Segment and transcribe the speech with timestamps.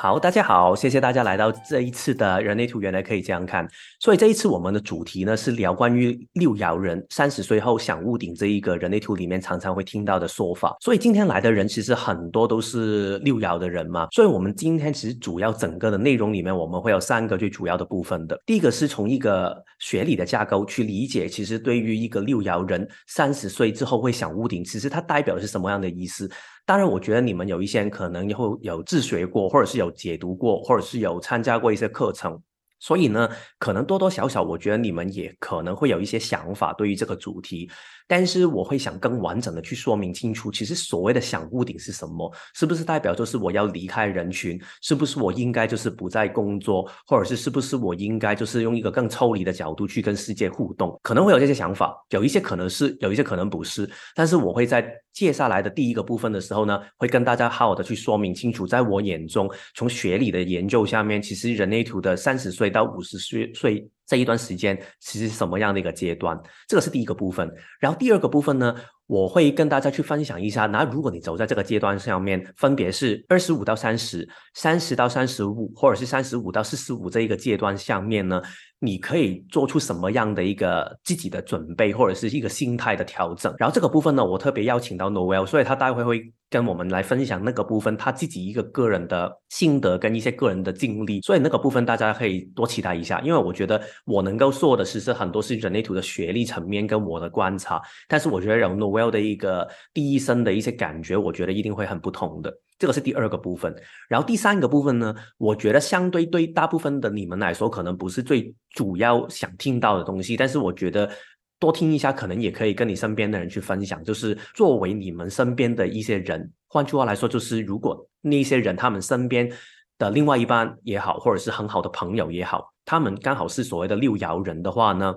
[0.00, 3.68] 好，大家好，谢谢大家来到这一次的人类图，原来可以这样看。
[3.98, 10.76] 所以这一次我们的主题呢是聊关于六爻人三十岁后想屋顶这一个人类图里面常常会听到的说法。
[10.80, 14.06] 所以今天来的人其实很多都是六爻的人嘛。
[14.12, 18.40] 所以我们今天其实主要整个的内容里面，我们会有三个最主要的部分的。
[18.46, 26.30] 第一个是从一个学理的架构去理解，其实对于一个六爻人三十岁之后会想屋顶，其实它代表的是什么样的意思？
[26.68, 32.38] 当然，我觉得你们有一些人可能以后有自学过，或者是有解读过，或者是有参加过一些课程，
[32.78, 33.26] 所以呢，
[33.58, 37.70] 可能多多少少，我觉得你们也可能会有一些想法对于这个主题。
[38.08, 42.32] 但是我会想更完整的去说明清楚，其实所谓的想屋顶是什么？
[42.54, 44.60] 是不是代表就是我要离开人群？
[44.80, 46.90] 是不是我应该就是不再工作？
[47.06, 50.98] 或者是是不是我应该就是用一个更抽离的角度去跟世界互动？
[51.02, 53.88] 可能会有这些想法，有一些可能是，有一些可能不是。
[54.14, 63.86] 但是我会在接下来的第一个部分的时候呢，会跟大家好好的去说明清楚，在我眼中，从学理的研究下面，其实人类图的三十岁到五十岁岁。
[64.08, 66.36] 这一段时间其实是什么样的一个阶段？
[66.66, 67.48] 这个是第一个部分。
[67.78, 68.74] 然后第二个部分呢，
[69.06, 70.64] 我会跟大家去分享一下。
[70.66, 78.40] 那如果你走在这个阶段上面，分别是二十五到三十、三十到三十五，或者是三十五到四十五这一个阶段下面呢？
[78.80, 83.52] 你可以做出什么样的一个自己的准备，或者是一个心态的调整。
[83.58, 91.20] 然后这个部分呢，我特别邀请到 Noel，所以他待会会跟我们来分享那个部分，他自己一个个人的心得跟一些个人的经历。
[91.20, 102.52] 所以那个部分大家可以多期待一下，因为我觉得我能够说的其实很多是人类图的学历层面跟我的观察，但是我觉得有 Noel 的一个第一身的一些感觉，我觉得一定会很不同的。
[102.78, 103.74] 这个是第二个部分，
[104.08, 111.10] 然后第三个部分呢，我觉得相对对大部分的你们来说，可能不是最主要想听到的东西，但是我觉得
[111.58, 114.02] 多听一下，可能也可以跟你身边的人去分享。
[114.04, 119.50] 就是作为你们身边的一些人，换句话来说，就是如果那些人他们身边
[119.98, 125.14] 的另外一半也好，或者是很好的朋友也好，他们刚好是所谓的六爻人的话呢，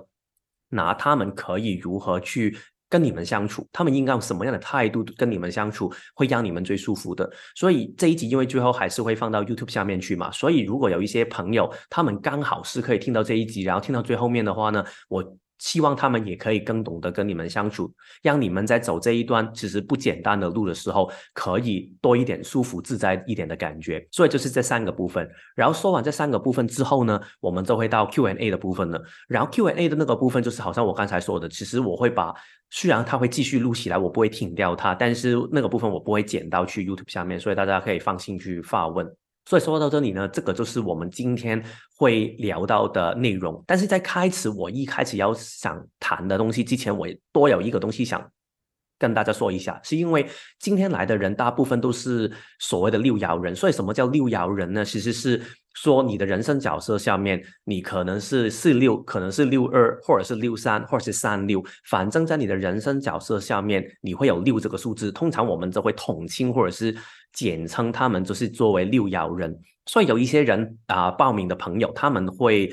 [0.68, 2.56] 那他们可以如何去？
[2.92, 7.26] 跟你们相处，他们应该用什么样的态度跟你们相处，会让你们最舒服的？
[7.56, 15.24] 所以这一集因为最后还是会放到 YouTube 下面去嘛，所以如果有一些朋友，他们刚好是可以听到这一集，然后听到最后面的话呢，我。
[15.62, 17.88] 希望他们也可以更懂得跟你们相处，
[18.20, 24.04] 让你们在走这一段其实不简单的路的时候，可以多一点舒服自在一点的感觉。
[24.10, 25.30] 所以就是这三个部分。
[25.54, 29.00] 然后说完这三个部分之后呢，我们就会到 Q&A 的部分了。
[29.28, 32.34] 然后 Q&A 的那个部分就是好像我刚才说的，其实我会把
[32.70, 39.06] 虽然它会继续录起来，我不会停掉它，但是那个部分我不会剪到去 YouTube 下面，所以大家可以放心去发问。
[39.44, 41.62] 所以说到这里呢，这个就是我们今天
[41.96, 43.62] 会聊到的内容。
[43.66, 48.24] 但是在开始我一开始要想谈的东西之前，我多有一个东西想
[48.98, 50.26] 跟大家说一下，是因为
[50.60, 53.54] 今天来的人大部分都是所谓的六爻人。
[53.54, 54.84] 所以什么叫六爻人呢？
[54.84, 55.42] 其实是
[55.74, 65.10] 说你的人生角色下面，你可能是四六，可能是六二，或者是六三，或者是三六，反正在你的人生角色下面，你会有六这个数字。
[65.12, 66.94] 通常我们都会统称或者是。
[67.32, 72.70] 简称他们就是作为六爻人，所以有一些人啊报名的朋友，他们会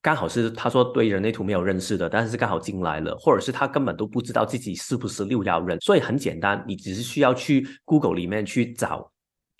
[0.00, 9.11] 刚好是他说对人类图没有认识的，但是刚好进来了，或者是他根本都不知道自己是不是六爻人，所以很简单，你只是需要去 Google 里面去找。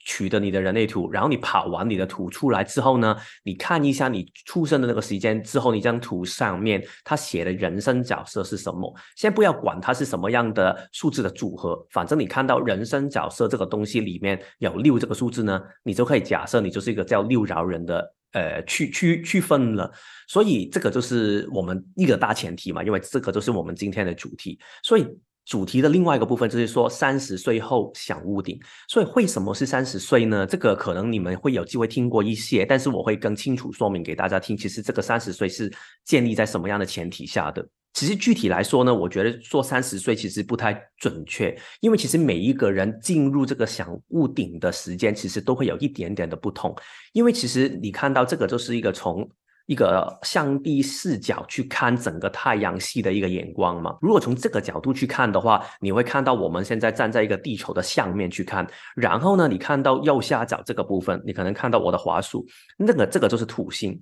[0.04, 8.92] 取得你的人类图，然后你跑完你的图出来之后呢，你看一下你出生的那个时间之后，你这张图上面他写的人生角色是什么？
[9.16, 19.90] 先不要管它是什么样的数字的组合，反正你看到人生角色这个东西里面有六这个数字呢，你就可以假设你就是一个叫六饶人的呃区区区分了。
[20.26, 25.06] 所以这个就是我们一个大前提嘛，因为这个就是我们今天的主题，所以。
[25.44, 28.58] 主题的另外一个部分就是说，三十岁后想屋顶。
[28.88, 30.46] 所以为什么是三十岁呢？
[30.46, 34.56] 这个可能你们会有机会听过一些，但是我会更清楚说明给大家听。
[34.56, 35.72] 其实这个三十岁是
[36.04, 37.66] 建立在什么样的前提下的？
[37.92, 46.74] 其实具体来说呢，我觉得说三十岁其实不太准确，因为其实每一个人进入这个想屋顶的时间，其实都会有一点点的不同。
[47.12, 49.28] 因为其实你看到这个就是一个从。
[49.66, 53.96] 一个上帝视角去看整个太阳系的一个眼光嘛。
[54.00, 58.66] 如果从这个角度去看的话，你会看到我们现在站在一个地球的下面去看，
[58.96, 62.44] 然后呢，你看到右下角这个部分，你可能看到我的滑鼠，
[62.76, 64.00] 那个这个就是土星。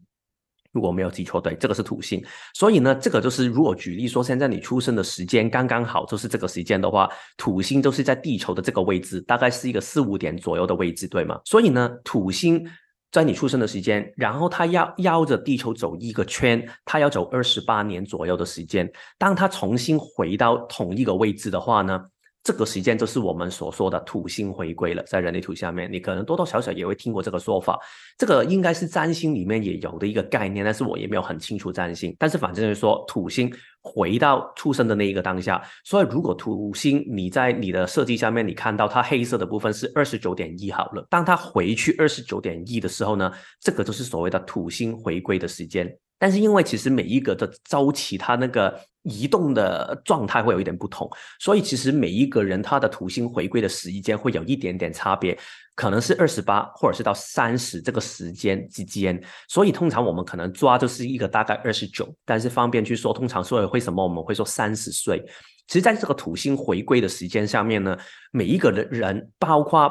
[0.73, 2.25] 如果没有记错，对，这个是土星。
[2.55, 11.41] 所以呢，这个就是如果举例说，现在你出生的时间刚刚好就是这个时间的话，土星就是在地球的这个位置，大概是一个四五点左右的位置，对吗？
[11.45, 12.65] 所以呢，土星。
[13.11, 18.91] 在你出生的时间，然后它要绕着地球走一个圈，它要走二十八年左右的时间。
[19.19, 22.01] 当它重新回到同一个位置的话呢，
[22.43, 27.79] 这个时间就是我们所说的土星回归了，在人类图下面，你可能多多少少也会听过这个说法。
[28.17, 32.17] 这个应该是占星里面也有的一个概念，但是我也没有很清楚占星。
[32.19, 33.53] 但是反正就是说，土星
[33.83, 35.63] 回到出生的那一个当下。
[35.85, 45.95] 所以如果土星你在你的设计下面，你看到它黑色的部分是二十九点一好了，当它回去二十九点一的时候呢，这个就是所谓的土星回归的时间。
[46.21, 51.09] 但是因为其实每一个的周期，它那个移动的状态会有一点不同，
[51.39, 55.37] 所以其实每一个人他的土星回归的时间会有一点点差别，
[55.75, 59.19] 可能是二十八或者是到三十这个时间之间。
[59.49, 65.25] 所以通常我们可能抓就是一个大概二十九，但是方便去说，通常说为什么我们会说三十岁？
[65.69, 67.97] 其实在这个土星回归的时间上面呢，
[68.31, 69.91] 每一个人人，包括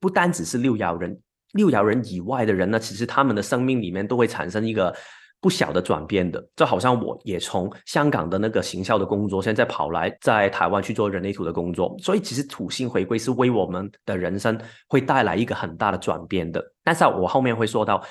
[0.00, 1.20] 不单只是六爻人，
[1.52, 4.96] 六爻人以外的人呢，其实他们的生命里面都会产生一个。
[5.40, 16.64] 不小的转变的，就好像我也从香港的那个行销的工作，现在跑来在台湾去做人类图的工作，所以其实土星回归是为我们的人生会带来一个很大的转变的。
[16.82, 18.02] 但是我后面会说到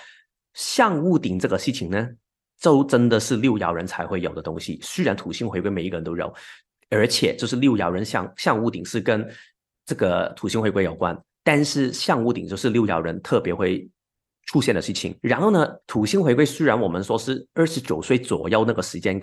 [0.54, 2.08] 像屋顶这个事情呢，
[2.62, 4.80] 就真的是六爻人才会有的东西。
[4.82, 6.34] 虽然土星回归每一个人都有，
[6.90, 9.28] 而且就是六爻人像像屋顶是跟
[9.86, 13.86] 这个土星回归有关，但是像屋顶就是六爻人特别会。
[14.46, 15.68] 出现的事情，然后呢？
[15.88, 19.20] 土星回归虽然我们说是二十九岁左右那个时间，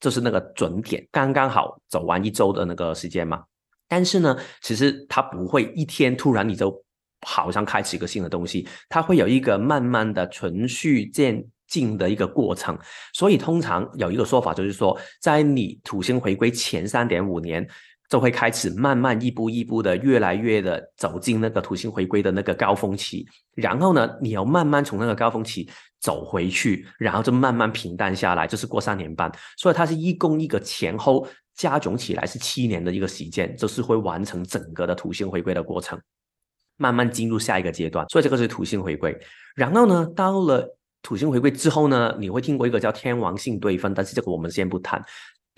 [0.00, 3.42] 就是那个准点，刚刚好走完一周的那个时间嘛。
[3.88, 6.84] 但是呢，其实它不会一天突然你就
[7.26, 12.76] 好像开启一个新的东西，它会有一个慢慢的循序渐进的一个过程。
[13.12, 17.66] 所以通常有一个说法就是说，在你土星回归前三点五年。
[18.08, 25.68] 就会开始慢慢一步一步的越来越的走进那个土星回归的那个高峰期，然后呢，你要慢慢从那个高峰期
[26.00, 35.98] 走回去，然后就慢慢平淡下来，就是过三年半，所以它是一共一个前后加总起来是七年的一个时间，就是会完成整个的土星回归的过程，
[36.76, 39.18] 慢慢进入下一个阶段，所以这个是土星回归。
[39.56, 45.02] 然后呢，到了土星回归之后呢，你会听过一个叫天王星对分，但是这个我们先不谈。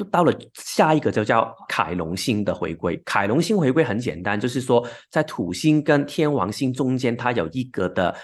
[0.04, 3.00] 到了下一个就叫凯龙星的回归。
[3.04, 8.14] 凯龙星回归很简单，就是说在土星跟天王星中间，它有一个的，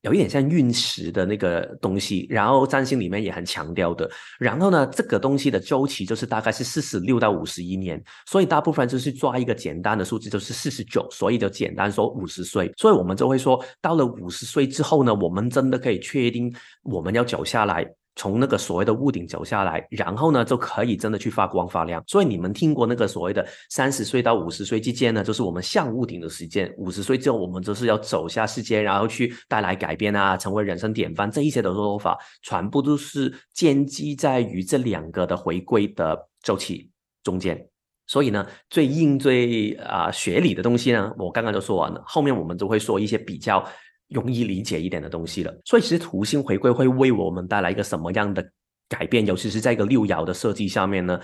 [0.00, 2.26] 有一点像陨石的那个东西。
[2.30, 4.10] 然后占星里面也很强调的。
[4.38, 8.02] 然后呢，这个东西的周期就是大概是四十六到五十一年。
[8.26, 11.06] 所以大部分就是抓一个简单的数字，就是四十九。
[11.10, 12.72] 所以就简单说五十岁。
[12.78, 16.50] 所以我们就会说，到了五十岁之后呢，我们真的可以确定
[16.82, 17.86] 我们要走下来。
[18.14, 22.02] 从那个所谓的屋顶走下来，然后呢，就可以真的去发光发亮。
[22.06, 26.72] 所以你们听过那个所谓的三十岁到五十岁之间呢，就是我们向屋顶的时间。
[26.76, 31.30] 五十岁之后，我们就是要走下世界，然后去带来改变啊，成为人生典范。
[31.30, 36.90] 这一些的说法，全部都是建基在于这两个的回归的周期
[37.24, 37.66] 中间。
[38.06, 42.02] 所以呢，最硬最啊学理的东西呢，我刚刚就说完了。
[42.06, 43.64] 后面我们就会说一些比较。
[44.12, 48.46] 容易理解一点的东西了，所以其实图形回归会为我们带来一个什么样的
[48.88, 49.26] 改变？
[49.26, 51.18] 尤其是在一个六爻的设计下面呢？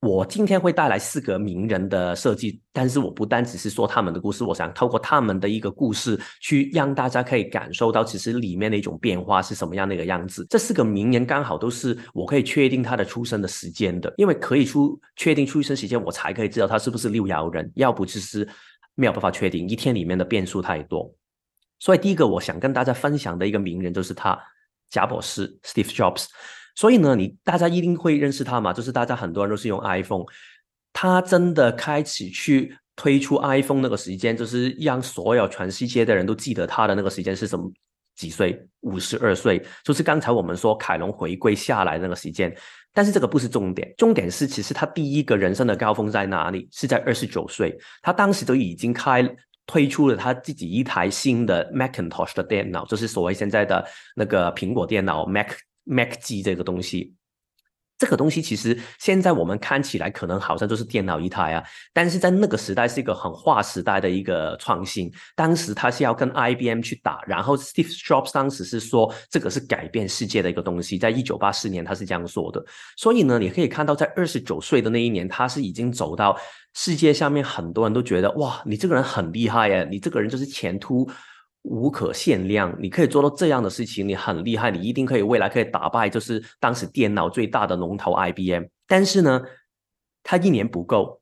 [0.00, 10.44] 我今天会带来四个名人的设计，但是我不单只是说他们的故事，我想透过他们的一个故事，去让大家可以感受到其实里面的一种变化是什么样的一个样子。
[10.50, 18.48] 这四个名人刚好都是我可以确定他的出生的时间的，因为可以出确定出生时间，我才可以知道他是不是六爻人，要不就是
[18.96, 21.14] 没有办法确定，一天里面的变数太多。
[21.82, 24.38] 所以第一个我想跟大家分享的一个名人就是他，
[24.88, 26.26] 贾博士 Steve Jobs。
[26.76, 28.72] 所以呢，你大家一定会认识他嘛？
[28.72, 30.24] 就是大家很多人都是用 iPhone，
[30.92, 37.68] 他真的开始去推出 iPhone 那个时间，就是让所有全世界的人都记得他的那个时间是什么
[38.14, 38.64] 几岁？
[38.82, 42.56] 五十二岁，就是刚才我们说凯龙回归下来那个时间。
[42.94, 46.68] 但是这个不是重点，重点是其实他第一个人生的高峰在哪里？
[46.70, 49.28] 是在二十九岁，他当时都已经开。
[49.66, 55.52] 推出了他自己一台新的 Macintosh 的电脑，就是所谓现在的那个苹果电脑 Mac
[55.84, 57.14] Mac 机这个东西。
[58.02, 65.08] 这个东西其实现在我们看起来可能好像就是电脑一台啊，但是在那个时代是一个很划时代的一个创新。
[65.36, 72.60] 当时他是要跟 IBM 去打，然后 Steve Jobs 当时是说这个是改变世界的一个东西，在一九八四年他是这样说的。
[72.96, 76.36] 所以呢，你可以看到在二十九岁的那一年，他是已经走到
[76.74, 81.08] 世界下面，很多人都觉得哇，你这个人很厉害耶，你这个人就是前途。
[81.62, 88.64] 无可限量，你可以做到这样的事情，你很厉害，你一定可以未来可以打败就是当时电脑最大的龙头 IBM。
[88.86, 89.40] 但是呢，
[90.22, 91.20] 他一年不够，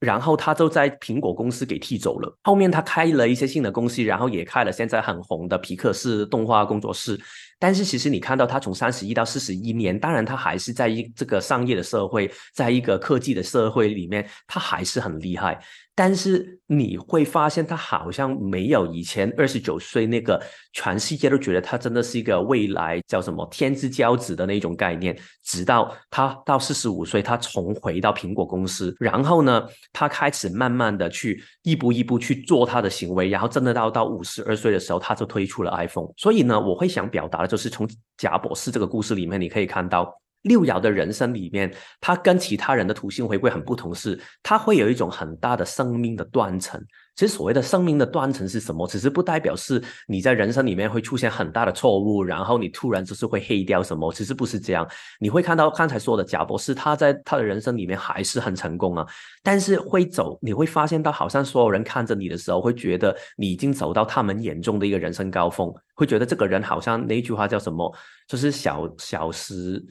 [0.00, 2.38] 然后他就在苹果公司给踢走了。
[2.42, 7.18] 后面他开了一些新的公司，然后也开了现在很红的皮克斯动画工作室。
[7.62, 15.56] 但是其实你看到他从三十一到四十一年，当然他还是在一这个商业的社会，在一个科技的社会里面，他还是很厉害。
[15.94, 20.42] 但是你会发现，他好像没有以前二十九岁那个
[20.72, 25.14] 全世界都觉得他真的是一个未来叫什么天之骄子的那种概念。
[25.44, 36.08] 直到他到四十五岁，他重回到苹果公司，然后呢，他开始慢慢的去一步一步去做他的行为，然后真的到到五十二岁的时候，他就推出了 iPhone。
[36.16, 40.21] 所以呢，我会想表达的就是从贾博士这个故事里面，你可以看到。
[40.42, 46.80] 六爻的人生里面，他跟其他人的土星回归很不同，是他会有一种很大的生命的断层。
[47.14, 48.86] 其实所谓的生命的断层是什么？
[48.88, 54.10] 只是不代表是你在人生里面会出现很大的错误，然后你突然就是会黑掉什么。
[54.14, 54.88] 其实不是这样。
[55.20, 59.06] 你会看到刚才说的贾博士，他在他的人生里面还是很成功啊，
[59.42, 67.94] 但是会走，你会发现到好像所有人看着你的时候，会觉得你已经走到他们眼中的一个人生高峰，会觉得这个人好像那句话叫什么？
[68.26, 69.84] 就是小小时。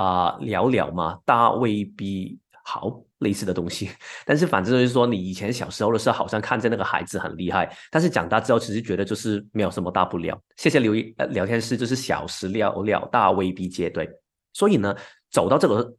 [0.00, 3.90] 啊，聊聊嘛，大未必好类似的东西，
[4.24, 10.40] 但是反正就是说，你以前小时候的时候，好像看见那个孩子很厉害，但是长大之后，其实觉得就是没有什么大不了。
[10.56, 14.08] 谢谢留言，呃，聊天室就是小时聊聊，大未必接对。
[14.54, 14.96] 所以呢，
[15.30, 15.94] 走到这个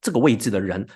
[0.00, 0.86] 这个位置的人，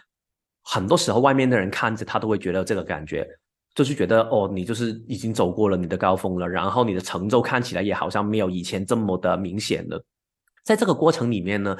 [0.62, 3.26] 很多时候外面的人看着他都会觉得这个感觉，
[3.75, 10.04] 就是觉得哦，你就是已经走过了你的高峰了，然后你的成就看起来也好像没有以前这么的明显了。
[10.64, 11.76] 在这个过程里面呢。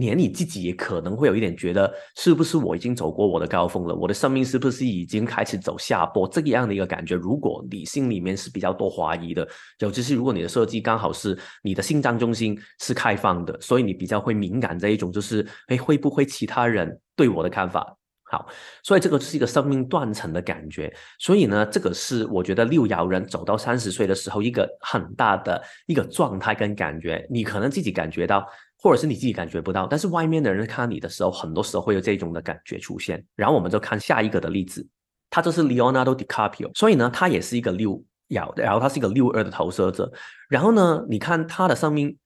[0.00, 3.94] 连你自己也可能会有一点觉得，是不是我已经走过我的高峰了？
[3.94, 6.26] 我的生命是不是已经开始走下坡？
[6.26, 9.46] 这个样的一个感觉，如果你心里面是比较多怀疑的，
[9.78, 17.96] 尤其是如果你的设计刚好是你的心脏中心是开放的，所以你比较会敏感这一种，就是哎，会不会其他人对我的看法？
[18.28, 18.46] 好，
[18.82, 20.92] 所以这个是一个生命断层的感觉。
[21.18, 28.46] 所以呢，这个是我觉得六爻人走到三十岁的时候一个很大的一个状态跟感觉，你可能自己感觉到。
[28.78, 33.24] 或者是你自己感觉不到，但是外面的人看你的时候，很多时候会有这种的感觉出现。
[33.34, 34.86] 然后我们就看下一个的例子，
[35.30, 40.12] 他就是 Leonardo DiCaprio，所以呢，他也是一个六爻，然后他是一个六二的投射者。
[40.48, 42.16] 然后呢，你看他的生命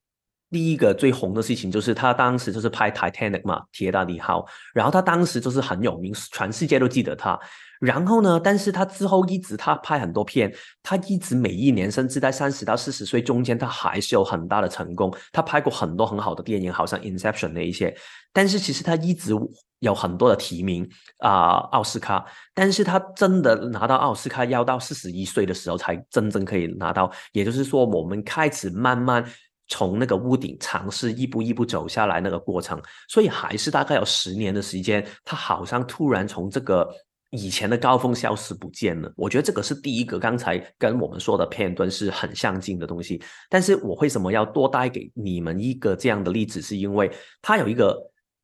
[0.51, 7.39] 第一个最红的事情就是他当时就是拍 Titanic 嘛，铁达尼号，然后他当时就是很有名，全世界都记得他。
[7.81, 8.39] 然后呢？
[8.39, 15.11] 但是他之后一直他拍很多片，他一直每一年，甚至在三十到四十岁中间，他还是有很大的成功。
[15.33, 17.97] 他拍过很多很好的电影，好像《Inception》那一些。
[18.35, 19.33] 但是其实他一直
[19.79, 20.87] 有很多的提名
[21.21, 22.23] 啊，奥斯卡。
[22.53, 27.11] 但是他真的拿到奥斯卡，要到四十一岁的时候才真正可以拿到。
[27.33, 29.25] 也就是说，我们开始慢慢
[29.71, 36.87] 从那个屋顶尝试一步一步走下来那个过程，所以还是大概有十年的时间，他好像突然从这个。
[37.33, 43.23] 以前的高峰消失不见了，我觉得这个是第一个，刚才跟我们说的片段是很相近的东西。
[43.49, 46.61] 但是我为什么要多带给你们一个这样的例子？
[46.61, 47.09] 是因为
[47.41, 47.97] 它有一个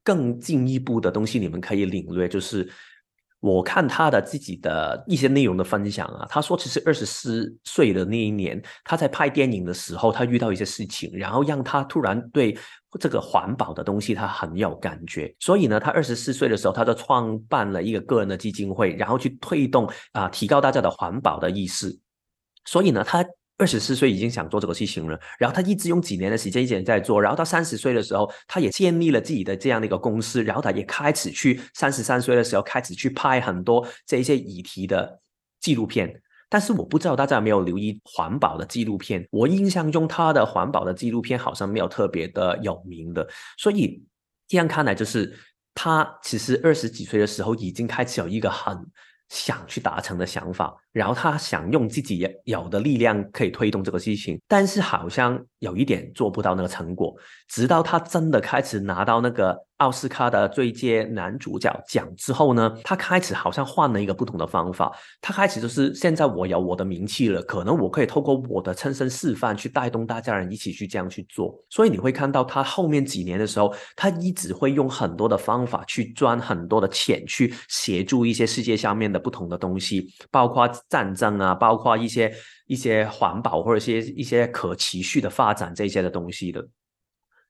[0.04, 2.70] 更进一步的东西，你们可以领略，就是。
[3.46, 12.58] 我看他的自己的一些内容的分享啊，他说其实二十四岁的那一年，他在拍电影的时候，他遇到一些事情，然后让他突然对
[12.98, 21.96] 这个环保的东西他很有感觉，所以呢，他二十四岁的时候，他就创办了一个个人的基金会，然后去推动啊，提高大家的环保的意识，
[22.64, 23.24] 所以呢，他。
[23.58, 35.20] 二十四岁已经想做这个事情了，然后他一直用几年的时间一直在做，然后到三十岁的时候，他也建立了自己的这样的一个公司，然后他也开始去三十三岁的时候开始去拍很多这一些议题的
[35.60, 36.20] 纪录片。
[36.48, 43.26] 但是我不知道大家有没有留意环保的纪录片，我印象中他的环保的纪录片好像没有特别的有名的，
[43.58, 44.04] 所以
[44.46, 45.34] 这样看来就是
[45.74, 48.78] 他其实二十几岁的时候已经开始有一个很
[49.28, 50.76] 想去达成的想法。
[50.96, 57.14] 然后他想用自己有的力量可以推动这个事情，但是好像有一点做不到那个成果。
[57.48, 64.90] 直到他真的开始拿到那个奥斯卡的最佳男主角奖之后呢，他开始好像换了一个不同的方法。
[65.20, 71.54] 他开始就是现在我有我的名气了，可能我可以透过我的亲身示范去带动大家人一起去这样去做。
[71.68, 80.66] 所以你会看到他后面几年的时候，他一直会用很多的方法去赚很多的钱，去协助一些世界下面的不同的东西，包括。
[80.88, 82.32] 战争啊，包括一些
[82.66, 86.66] 一些环保或者一些一些可持续的发展这些的东西的，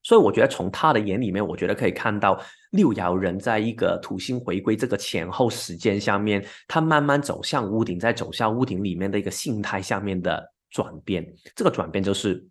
[0.02, 2.40] 所以我觉得从他的眼里面，我觉得可以看到
[2.71, 11.26] 六爻人在一个土星回归这个前后时间下面，他慢慢走向屋顶，在走向屋顶里面的一个心态下面的转变。
[11.55, 12.47] 这个转变就是，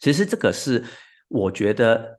[0.00, 0.84] 其实这个是
[1.28, 2.18] 我觉得。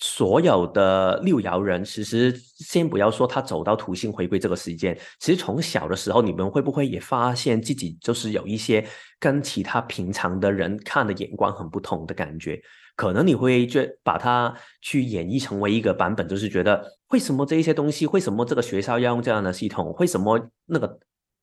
[0.00, 8.86] 所有的六爻人，其实先不要说他走到土星回归这个时间，其实从小的时候，你们会不会也发现自己就是有一些
[9.18, 12.60] 跟其他平常的人看的眼光很不同的感觉？
[12.94, 14.52] 可能你会觉把它
[14.82, 20.98] 去演绎成为一个版本，就是觉得为什么这一些东西，为什么这个学校要用这样的系统，为什么那个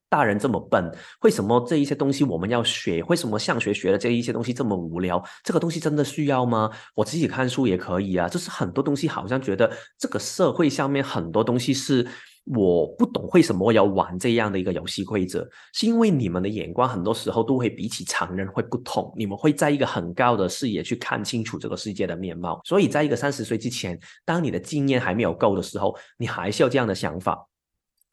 [0.10, 6.70] 大人这么笨，为什么这一些东西我们要学，为什么上学学的这一些东西这么无聊，这个东西真的需要吗？
[6.96, 12.08] 我自己看书也可以啊，就是很多东西好像觉得这个社会上面很多东西是。
[12.54, 22.62] 我不懂为什么要玩这样的一个游戏规则，是因为你们的眼光很多时候都会比起常人会不同，你们会在一个很高的视野去看清楚这个世界的面貌。
[22.64, 27.48] 所以，在一个三十岁之前，当你的经验还没有够的时候，你还是有这样的想法。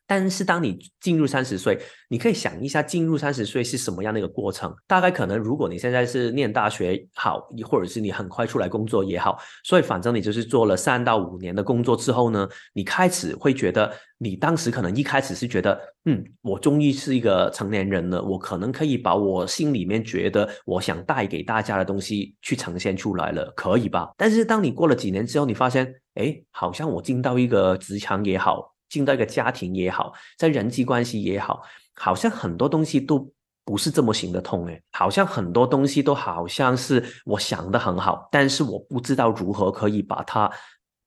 [0.06, 1.78] 但是当你进入三十岁，
[2.08, 4.74] 你可以想一下进入三十岁是什么样的一个过程。
[4.86, 24.10] 大概可能，如果你现在是念大学好，或者是你很快出来工作也好，所以反正你就是做了三到五年的工作之后呢，你开始会觉得，你当时可能一开始是觉得，嗯，我终于是一个成年人了，我可能可以把我心里面觉得我想带给大家的东西去呈现出来了，可以吧？
[24.18, 28.71] 但是当你过了几年之后，你发现，哎，好像我进到一个职场也好。
[28.92, 31.62] 进到一个家庭也好，在人际关系也好，
[31.94, 33.32] 好像很多东西都
[33.64, 40.50] 不是这么行得通诶，好像很多东西都好像是我想的很好，但是我不知道如何可以把它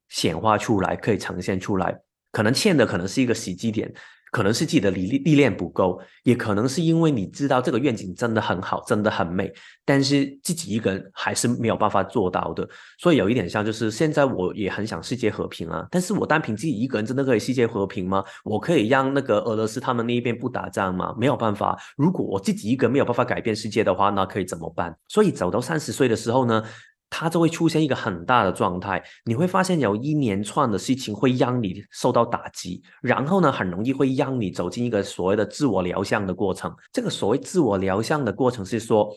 [0.10, 1.96] 显化出来，可以呈现出来，
[2.32, 3.94] 可能欠的可能是一个时机点。
[4.36, 9.50] 可能是自己的历历练不够，也可能是因为你知道这个愿景真的很好，真的很美，
[9.86, 12.68] 但是自己一个人还是没有办法做到的。
[13.00, 18.22] 所以有一点像，就是现在我也很想世界和平啊，但是我单凭自己一个人真的可以世界和平吗？
[18.44, 21.16] 我可以让那个俄罗斯他们那一边不打仗吗？
[21.18, 21.80] 没有办法。
[21.96, 24.94] 如果我自己一个人没有办法改变世界的话，那可以怎么办？
[25.08, 26.62] 所以走到三十岁的时候呢？
[27.10, 36.74] 它就会出现一个很大的状态，你会发现有一连串的事情会让你受到打击，然后呢，很容易会让你走进一个所谓的自我疗伤的过程。
[36.92, 39.10] 这个所谓自我疗伤的过程是说，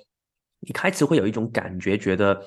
[0.60, 2.40] 你开始会有一种感觉，觉得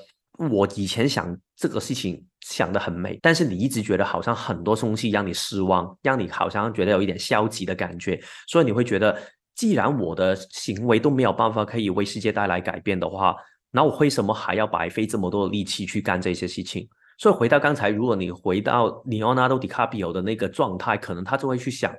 [0.50, 9.20] 我以前想这个事情想的很美，但是你一直觉得好像很多东西让你失望，让你好像觉得有一点消极的感觉，所以你会觉得，
[9.54, 13.36] 既然我的行为都没有办法可以为世界带来改变的话。
[13.72, 16.86] 那我为什么还要白费这么多的力气去干这些事情？
[17.18, 21.92] 所以回到刚才，如果你回到里奥纳多·迪卡比欧的那个状态，可能他就会去想：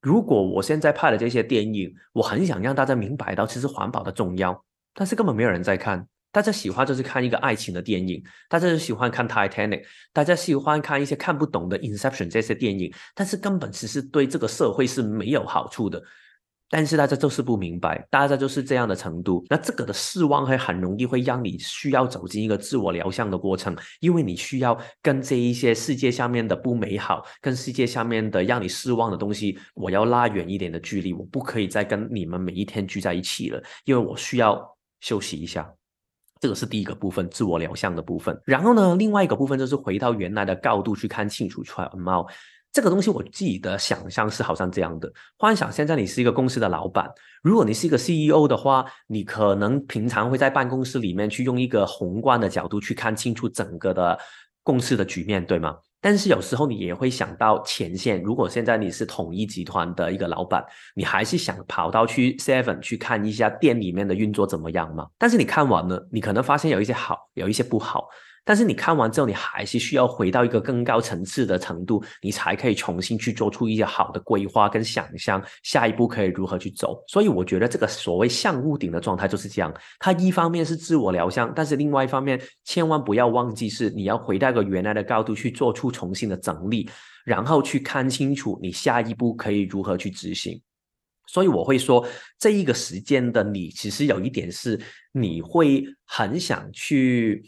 [0.00, 6.06] 如果我现在拍的这些电影，我很想让大家明白到其实环保的重要，但是根本没有人在看。
[6.32, 9.80] 大家喜欢就是看一个爱情的电影，大家就喜欢看《Titanic》，
[10.12, 16.02] 大家喜欢看一些看不懂的《Inception》这些电影，但是根本其实对这个社会是没有好处的。
[16.68, 19.44] 但是大家就是不明白，大家就是这样的程度。
[19.48, 35.72] 那这个的失望会很容易会让你需要走进一个自我疗伤的过程，因为你需要跟这一些世界下面的不美好，跟世界下面的让你失望的东西，我要拉远一点的距离，我不可以再跟你们每一天聚在一起了，因为我需要休息一下。
[36.38, 38.38] 这个是第一个部分，自我疗伤的部分。
[38.44, 42.26] 然后呢，另外一个部分就是回到原来的高度去看清楚全貌。
[42.76, 47.10] 这个东西我自己的想象是好像这样的：幻想现在你是一个公司的老板，
[47.42, 54.18] 如果你是一个 CEO 的话，你可能平常会在办公室里面去用一个宏观的角度去看清楚整个的
[54.62, 55.74] 公司的局面，对吗？
[56.02, 60.62] 但是有时候你也会想到前线，如果现在你是统一集团的一个老板，
[60.94, 65.06] 你还是想跑到去 Seven 去看一下店里面的运作怎么样吗？
[65.16, 68.06] 但是你看完了，你可能发现有一些好，有一些不好。
[68.46, 77.02] 但是你看完之后，你还是需要回到一个更高层次的程度，你才可以重新去做出一些好的规划跟想象，下一步可以如何去走。
[77.08, 86.88] 所以我觉得这个所谓像屋顶的状态就是这样，它一方面是自我疗伤，但是另外一方面千万不要忘记是你要回到一个原来的高度去做出重新的整理，
[87.24, 90.62] 然后去看清楚你下一步可以如何去执行。
[91.26, 92.06] 所以我会说，
[92.38, 94.80] 这一个时间的你，其实有一点是
[95.10, 97.42] 你会很想去。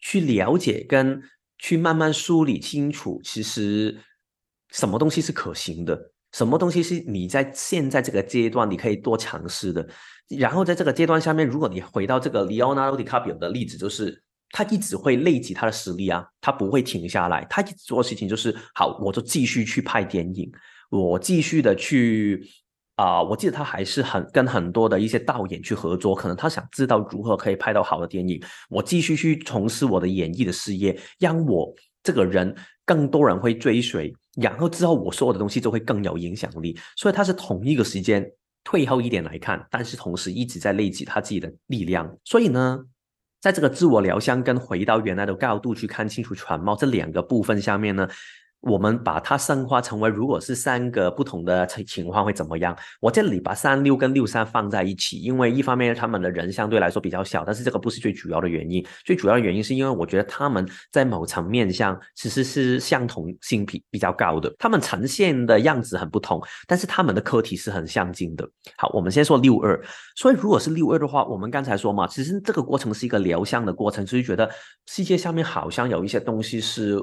[0.00, 1.22] 去了解跟
[1.58, 3.98] 去慢慢梳理清楚，其实
[4.70, 9.88] 什么东西是可行的，什么东西是你在现在这个阶段你可以多尝试的。
[10.28, 20.50] 然后在这个阶段下面，如果你回到这个 Leonardo DiCaprio 的例子，就是他一直会累积他的实力啊，他不会停下来，他一直做事情就是好，我就继续去拍电影，
[20.90, 22.46] 我继续的去。
[22.98, 28.42] 啊，我记得他还是很跟很多的一些导演去合作，可能他想知道如何可以拍到好的电影。
[28.68, 32.52] 我继续去从事我的演艺的事业，让我这个人
[32.84, 36.76] 更多人会追随，然后之后我说的东西就会更有影响力。
[36.96, 38.28] 所以他是同一个时间
[38.64, 42.12] 退后一点来看，但是同时一直在累积他自己的力量。
[42.24, 42.80] 所以呢，
[43.40, 48.08] 在这个自我疗伤跟回到原来的高度去看清楚全貌这两个部分下面呢。
[48.60, 52.76] 我们把它深化成为，如果是三个不同的情况会怎么样？
[53.00, 58.84] 我这里把三六跟六三放在一起，因为一方面他们的人相对来说比较小，但是这个不是最主要的原因。
[59.04, 68.48] 最主要的原因是因为我觉得他们在某层面上其实是相同性比比较高的，他们呈现的样子很不同，但是他们的课题是很相近的。
[68.76, 69.80] 好，我们先说六二。
[70.16, 74.50] 所以如果是六二的话，我们刚才说嘛，其实这个过程是一个疗伤的过程，所以觉得
[74.86, 76.98] 世界上面好像有一些东西是。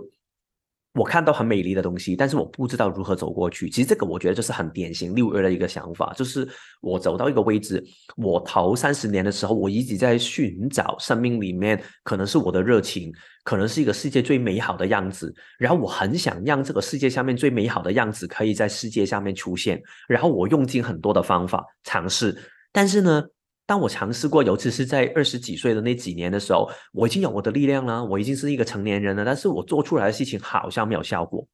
[0.95, 3.69] 我看到很美丽的东西，但是我不知道如何走过去。
[3.69, 6.47] 其实这个我觉得就是很典型六月的一个想法，就是
[6.81, 7.83] 我走到一个位置，
[8.15, 15.33] 我头三十年的时候，我一直在寻找生命里面可能是我的热情，可能是一个世界最美好的样子。
[15.59, 19.81] 然后我很想让这个世界下面最美好的样子可以在世界下面出现。
[20.07, 22.35] 然后我用尽很多的方法尝试，
[22.71, 23.21] 但是呢。
[23.65, 31.47] 当我尝试过，尤其是在二十几岁的那几年的时候，我已经有我的力量了，我已经是一个成年人了，但是我做出来的事情好像没有效果，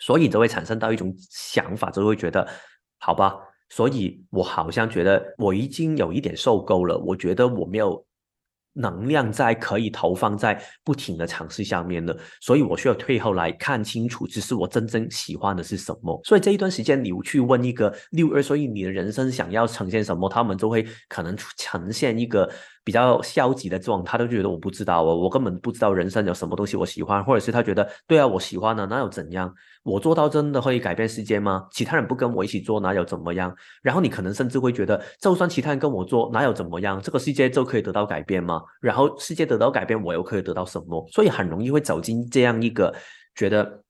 [0.00, 2.46] 所以就会产生到一种想法，就会觉得，
[2.98, 3.36] 好吧，
[3.68, 8.07] 所以我好像觉得我已经有一点受够了，我觉得我没有。
[8.78, 16.20] 能量在可以投放在不停的尝试下面的，所以我需要退后来看清楚，只是我真正喜欢的是什么。
[16.24, 22.48] 所以这一段时间，你去问一个六二，所以你的人生想要呈现什么，他们就会可能呈现一个。
[22.84, 29.52] 比较消极的状，他都觉得我不知道哦，我根本不知道人生有什么东西我喜欢，或者是他觉得对啊，我喜欢呢，那又怎样？
[29.88, 31.66] 我做到真的会改变世界吗？
[31.72, 33.54] 其他人不跟我一起做，哪有怎么样？
[33.82, 37.00] 然后你可能甚至会觉得，就算其他人跟我做，哪有怎么样？
[37.00, 38.62] 这个世界就可以得到改变吗？
[38.80, 41.08] 然后世界得到改变，我又可以得到什么？
[41.10, 42.94] 所以很容易会走进这样一个
[43.34, 43.82] 觉得。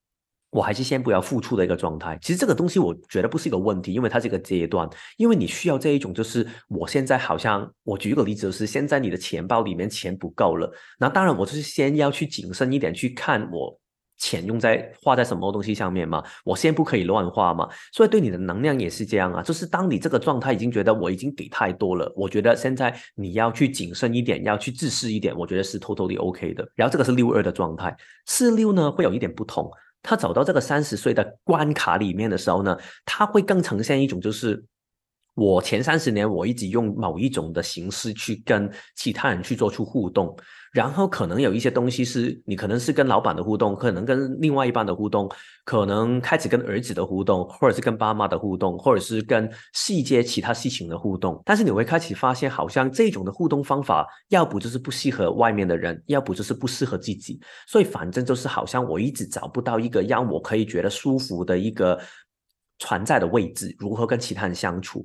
[0.51, 2.19] 我还是先不要付出的一个状态。
[2.23, 4.89] 其实这个东西我觉得不是一个问题，因为它是一个阶段。
[5.19, 10.73] 因为你需要这一种，就是我现在好像，我举一个例子，就是现在你的钱包里面钱不够了。
[10.99, 13.79] 那当然，我就是先要去谨慎一点，去看我
[14.19, 16.23] 钱用在花在什么东西上面嘛。
[16.45, 17.69] 我先不可以乱花嘛。
[17.93, 19.43] 所以对你的能量也是这样啊。
[19.43, 26.69] 就是当你这个状态已经觉得我已经给太多了，我觉得现在你要去谨慎一点，要去自私一点，我觉得是 totally OK 的。
[26.75, 29.71] 然后这个是六二的状态，四六呢会有一点不同。
[30.01, 34.65] 他走到这个三十岁的关卡里面的时候呢，他会更呈现一种，就是
[35.35, 40.35] 我前三十年我一直用某一种的形式去跟其他人去做出互动。
[40.73, 45.31] 然后可能有一些东西是你可能是跟老板的互动，可能跟另外一半的互动，
[45.65, 51.41] 可能开始跟儿子的互动，或者是跟爸妈的互动，或者是跟细节其他事情的互动。
[51.45, 57.41] 但是你会开始发现，好像这种的互动方法，要不就是不适合外面的人，要不就是不适合自己。
[57.67, 61.99] 所以反正就是好像我一直找不到一个让我可以觉得舒服的一个
[62.79, 65.05] 存在的位置，如何跟其他人相处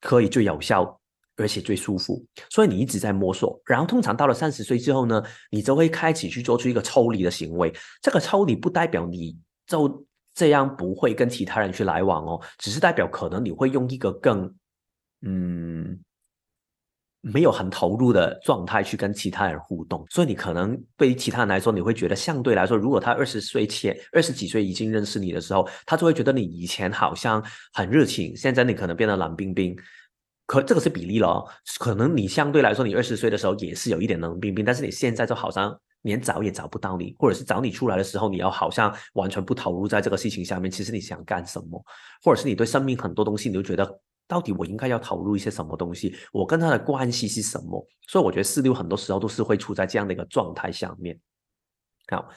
[0.00, 0.99] 可以最有效。
[1.40, 3.60] 而且最舒服，所以你一直在摸索。
[3.64, 7.72] 然后通常到了三十岁之后呢，你就会开始去做出一个抽离的行为。
[8.02, 14.54] 这个抽离不代表你就这样不会跟其他人去来往哦，只是代表可能你会用一个更
[15.22, 15.98] 嗯
[17.22, 20.04] 没有很投入的状态去跟其他人互动。
[20.08, 29.76] 所以你可能对于其他人来说，你会觉得相对来说，如果他二十岁前二十几岁已经认识你的时候，他就会觉得你以前好像很热情，现在你可能变得冷冰冰。
[30.50, 31.46] 可这个是比例了，
[31.78, 40.68] 可能你相对来说，你二十岁的时候也是有一点冷冰冰，但是你现在就好像连找也找不到你，或者是找你出来的时候，你要好像完全不投入在这个事情下面。
[40.68, 41.80] 其实你想干什么，
[42.24, 47.86] 或者是你对生命很多东西，你就觉得到底我应该要投入一些什么东西，我跟他的关系是什么？
[48.08, 51.16] 所以我觉得四六很多时候都是会处在这样的一个状态下面。
[52.08, 52.28] 好，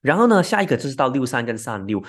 [0.00, 2.02] 然后呢，下一个就是到六三跟三六。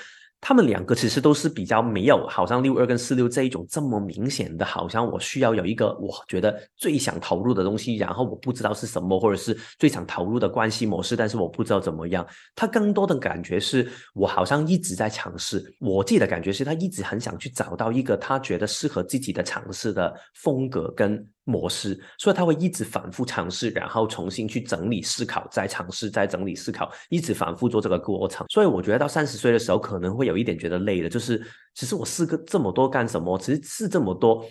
[0.46, 12.28] 他们两个其实都是比较没有，好像六二跟四六这一种这么明显的，好像我需要有一个我觉得最想投入的东西，然后我不知道是什么，或者是最想投入的关系模式，但是我不知道怎么样。
[12.56, 21.26] 他更多的感觉是我好像一直在尝试，我自己的感觉是他一直很想去找到一个他觉得适合自己的尝试的风格跟。
[21.46, 28.46] 模式，所以他会一直反复尝试，然后重新去整理思考，再尝试，再整理思考，一直反复做这个过程。
[28.50, 33.38] 所以我觉得到三十岁的时候，可能会有一点觉得累的，就是其实我试个这么多干什么？
[33.40, 34.46] 其实试这么多，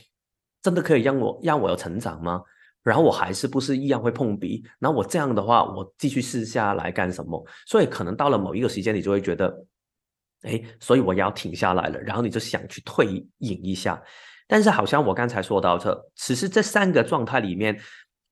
[0.62, 2.42] 真的可以让我让我有成长吗？
[2.82, 4.62] 然后我还是不是一样会碰壁？
[4.78, 7.42] 那我这样的话，我继续试下来干什么？
[7.66, 9.64] 所以可能到了某一个时间，你就会觉得，
[10.42, 12.00] 哎，所以我要停下来了。
[12.00, 14.02] 然后你就想去退隐一下。
[14.52, 17.74] 但是好像我刚才说到这，其实这三个状态里面，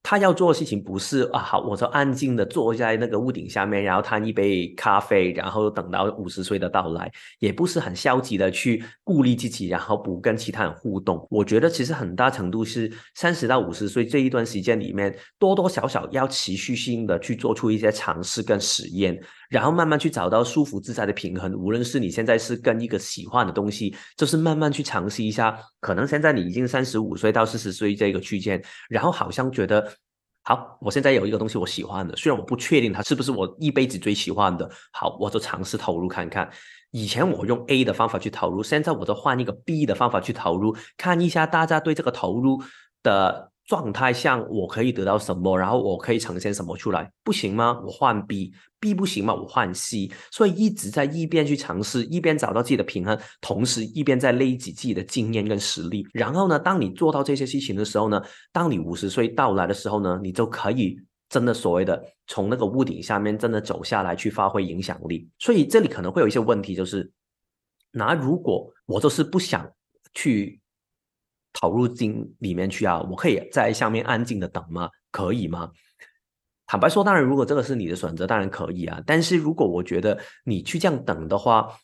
[0.02, 11.26] 他要做的事情不是啊，好，我就安静的坐在那个屋顶下面，然后摊一杯咖啡，然后等到五十岁的到来，也不是很消极的去顾虑自己，然后不跟其他人互动。
[11.30, 19.18] 我觉得其实很大程度是三十到五十岁这一段时间里面，多多少少要持续性的去做出一些尝试跟实验。
[19.50, 21.52] 然后慢慢去找到舒服自在的平衡。
[21.52, 25.58] 无论是你现在是跟一个喜欢的东西，就是慢慢去尝试一下。
[25.80, 29.92] 可能现在你已经三十五岁到四十岁这个区间，然后好像觉得。
[30.42, 34.68] 好，我现在有一个东西我喜欢的，虽然我不确定它是不是我一辈子最喜欢的。
[34.90, 36.48] 好，我就尝试投入看看。
[36.92, 42.62] 以前我用 A 的方法去投入，现在我就换一个 B 的方法去投入，看一下大家对这个投入
[43.02, 43.50] 的。
[43.70, 47.80] 状态像我可以得到什么，然后我可以呈现什么出来，不行吗？
[47.84, 49.32] 我换 B，B 不行吗？
[49.32, 50.10] 我换 C。
[50.32, 56.04] 所以一直在一边去尝试，一边找到自己的平衡，同时一边在累积自己的经验跟实力。
[56.12, 65.28] 然后呢，当你做到这些事情的时候呢，当你五十岁到来的时候呢，你就可以真的所谓的从那个屋顶下面真的走下来去发挥影响力。
[65.38, 67.08] 所以这里可能会有一些问题，就是
[67.92, 69.70] 那如果我就是不想
[70.12, 70.59] 去。
[71.52, 73.00] 投入进里面去啊！
[73.10, 74.88] 我可以在下面安静的等吗？
[75.10, 75.70] 可以吗？
[76.66, 79.02] 坦白说，当然，如果这个是你的选择，当然可以啊。
[79.04, 81.76] 但是如果我觉得你去这样等的话，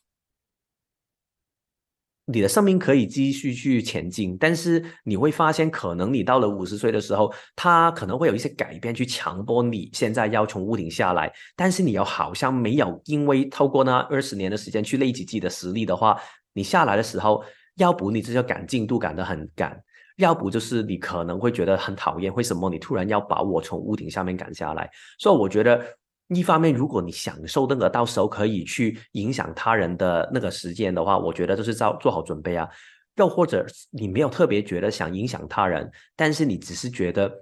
[2.26, 11.32] 你的生命可以继续去前进，但是你会发现，可能你到了五十岁的时候，他可能会有一些改变，去强迫你现在要从屋顶下来。
[11.56, 16.16] 但是你又好像没有，因为透过那二十年的时间去累积自己的实力的话，
[16.52, 17.44] 你下来的时候。
[17.76, 19.80] 要不你这就赶进度赶得很赶，
[20.16, 24.90] 要不就是你可能会觉得很讨厌，为什么你突然要把我从屋顶下面赶下来？
[25.18, 25.84] 所以我觉得，
[26.28, 32.68] 一方面如果你享受那个到时候可以去影响他人的那个时间的话，我觉得就是做做好准备啊。
[33.16, 37.32] 又或者你没有特别觉得想影响他人，但是你只是觉得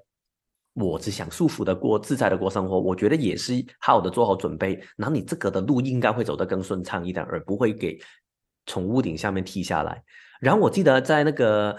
[0.75, 4.81] 我只想舒服的过自在的过生活，我觉得也是好的做好准备。
[4.97, 7.99] 然后你这个的路应该会走得更顺畅一点，而不会给
[8.67, 10.01] 从屋顶下面踢下来。
[10.41, 11.77] 然后我记得在那个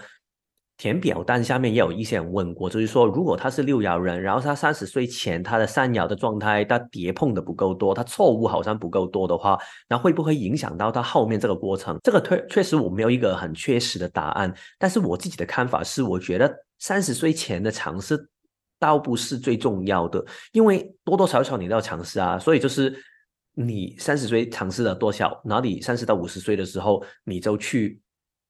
[0.78, 11.96] 填表单下面也有一些人问过，就是说如果他是六爻人，然后他三十岁前他的三爻的状态他叠碰的不够多，他错误好像不够多的话，那会不会影响到他后面这个过程？
[12.02, 18.28] 这个确确实我没有一个很确实的答案，但是我自己的看法是，我觉得三十岁前的尝试
[18.78, 22.94] 倒不是最重要的，因为多多少少你都要尝试啊，所以就是
[23.54, 27.98] 你三十岁尝试了多少，然后你三十到五十岁的时候你就去。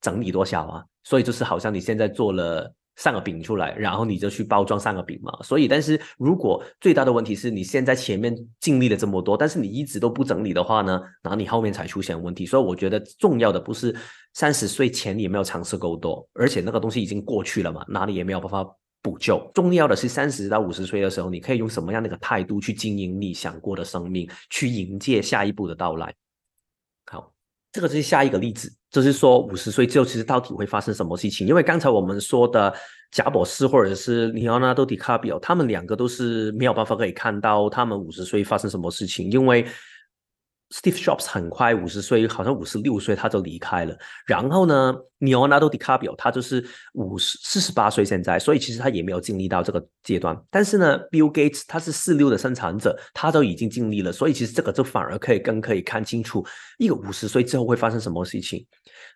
[0.07, 0.85] 整理多少啊？
[1.03, 5.33] 所以就是好像你现在做了三个饼出来，然后你就去包装三个饼嘛。
[5.42, 12.47] 所以，但是如果最大的问题是你现在前面经历了这么多，但是你一直都不整理的话呢，然后你后面才出现问题。
[12.47, 13.95] 所以我觉得重要的不是
[14.35, 18.64] 三十岁前你有没有尝试够多，而且那个东西已经过去了嘛，哪里也没有办法
[19.03, 19.38] 补救。
[19.55, 26.14] 重要的是三十到五十岁的时候，你可以用什么样的一个态度去经营你想过的生命，去迎接下一步的到来。
[27.11, 27.33] 好。
[27.73, 31.47] 这个是下一个例子，就是说五十岁之后，其实到底会发生什么事情？
[31.47, 32.73] 因为刚才我们说的
[33.11, 39.67] 贾博士或者是里奥纳多·迪卡比奥，他们两个都是没有办法可以看到他们五十岁发生什么事情，因为。
[40.71, 43.97] Steve Jobs 很快五十岁，好像五十六岁他就离开了。
[44.27, 50.37] 然后呢，Leonardo DiCaprio 他就是五十四十八岁现在，所以其实他也没有经历到这个阶段。
[50.51, 56.45] 但是呢，Bill Gates 他是四六的生产者，他都已经经历了，所以其实这个就反而可以更可以看清楚
[56.79, 58.67] 一个五十岁之后会发生什么事情。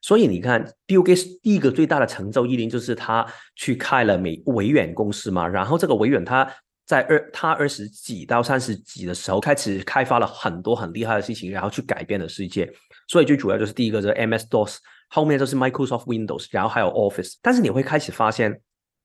[0.02, 5.48] 所以你看，Bill Gates 第一个最大的成就，一定就是他去开了美微软公司嘛。
[5.48, 6.48] 然后这个微软他。
[6.90, 12.68] 在二他二十几到三十几的时候，开始开发了很多很厉害的事情，然后去改变了世界。
[13.06, 17.34] 所以最主要就是第一个是 MS DOS，后面就是 Microsoft Windows，然后还有 Office。
[17.40, 18.60] 但是你会开始发现，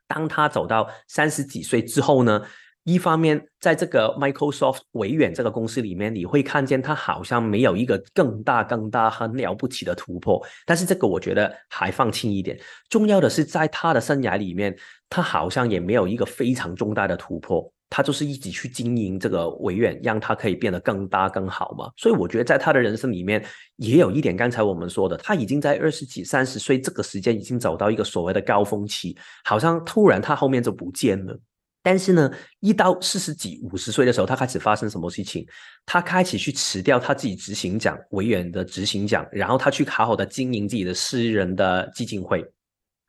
[0.07, 2.41] 当他走到三十几岁之后呢，
[2.85, 10.43] 一方面在这个 Microsoft 微软这个公司里面，你会看见他好像没有一个更大更大很了不起的突破。
[10.65, 12.59] 但是这个我觉得还放轻一点。
[12.89, 14.75] 重要的是在他的生涯里面，
[15.07, 17.71] 他好像也没有一个非常重大的突破。
[17.95, 21.89] 他就是一直去经营这个维远，让他可以变得更大更好嘛。
[21.95, 23.41] 所以我觉得在他的人生里面，
[23.77, 31.39] 也有一点刚才我们说的，他已经在二十几、三十岁这个时间已经走到一个所谓的高峰期，好像突然他后面就不见了。
[31.81, 32.29] 但是呢，
[32.59, 35.47] 一到四十几、五十岁的时候，他开始发生什么事情？
[35.85, 42.45] 他开始去辞掉他自己执行长维远的执行长，然后他去好好的经营自己的私人的基金会。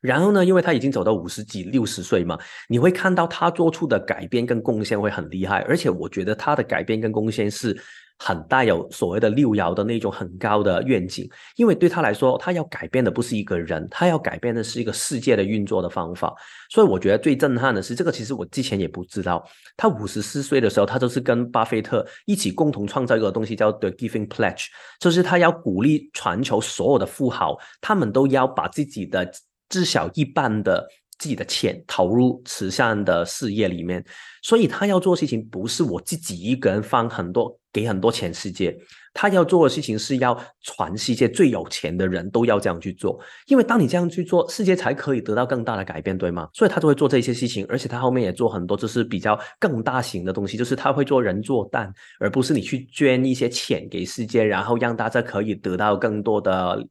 [0.00, 7.76] 然后呢，因为他已经走到五十几、六十岁嘛，你会看到他做出的改变跟贡献会很厉害，而且我觉得他的改变跟贡献是
[8.18, 16.32] 很带有所谓的六爻的那种很高的愿景，因为对他来说，他要改变的不是一个人，他要改变的是一个世界的运作的方法。
[16.70, 19.44] 所以我觉得最震撼的是，这个其实我之前也不知道，
[19.76, 24.66] 他五十四岁的时候，他就是跟巴菲特一起共同创造一个东西，叫 The Giving Pledge，
[25.00, 29.28] 就是他要鼓励全球所有的富豪，他们都要把自己的。
[29.68, 30.86] 至少一半的
[31.18, 34.04] 自己的钱投入慈善的事业里面，
[34.42, 38.76] 所以他要做事情不是我自己一个人放很多给很多钱世界。
[39.18, 46.46] 他要做的事情是要全世界最有钱的人都要这样去做，因为当你这样去做，世界才可以得到更大的改变，对吗？
[46.52, 56.86] 所以他就会做这些事情，而且他后面也做很多就是比较更大型的东西，就是他会做人做蛋，而不是你去捐一些钱给世界，然后让大家可以得到更多的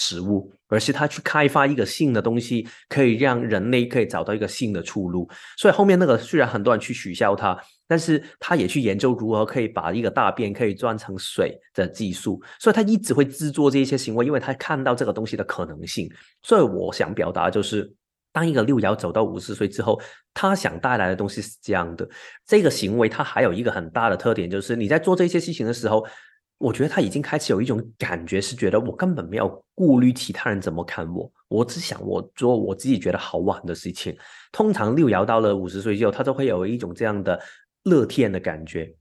[0.00, 5.28] 食物，而是他去开发一个新的东西，可以让人类可以找到一个新的出路。
[5.58, 7.56] 所以后面那个虽然很多人去取消它。
[7.90, 16.08] 但是他也去研究如何可以把一个大便可以转成水的技术，所以他一直会制作这些行为，因为他看到这个东西的可能性。
[16.40, 17.92] 所以我想表达就是，
[18.32, 20.00] 当一个六爻走到五十岁之后，
[20.32, 22.08] 他想带来的东西是这样的。
[22.46, 26.06] 这个行为它还有一个很大的特点，就是你在做这些事情的时候，
[26.60, 34.16] 我觉得他已经开始有一种感觉，是觉得我根本没有顾虑其他人怎么看我，我只想我做我自己觉得好玩的事情。
[34.52, 37.40] 通常六爻到了五十岁之后，他都会有一种这样的。
[37.84, 38.94] 乐天的感觉，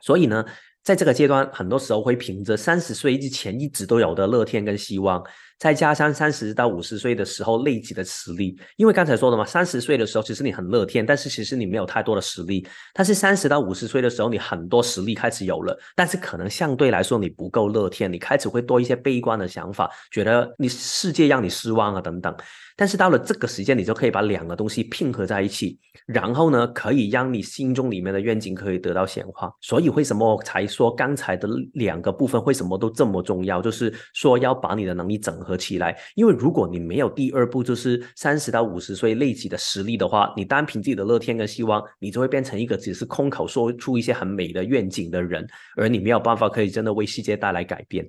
[0.00, 0.42] 所以呢，
[0.82, 5.22] 在这个阶段，很多时候会凭着三十岁之前一直都有的乐天跟希望。
[5.60, 12.66] 再加上三十到五十岁的时候累积的实力，因为刚才说的嘛，三十岁的时候其实你很乐天，但是其实你没有太多的实力。
[12.94, 22.34] 但是三十到五十岁的时候，你很多实力开始有了，但是可能相对来说你不够乐天，你开始会多一些悲观的想法，觉得你世界让你失望啊等等。
[22.74, 29.52] 但是到了这个时间，你就可以把两个东西拼合在一起，然后呢，可以让你心中里面的愿景可以得到显化。
[29.60, 33.60] 所以为什么才说刚才的两个部分为什么都这么重要？
[33.60, 35.49] 就是说要把你的能力整合。
[35.50, 45.44] 合起来，因为如果你没有第二步，就是三十到五十岁累积的实力的话，你单凭自己的乐天跟希望，你就会变成一个只是空口说出一些很美的愿景的人，
[45.76, 48.08] 而你没有办法可以真的为世界带来改变。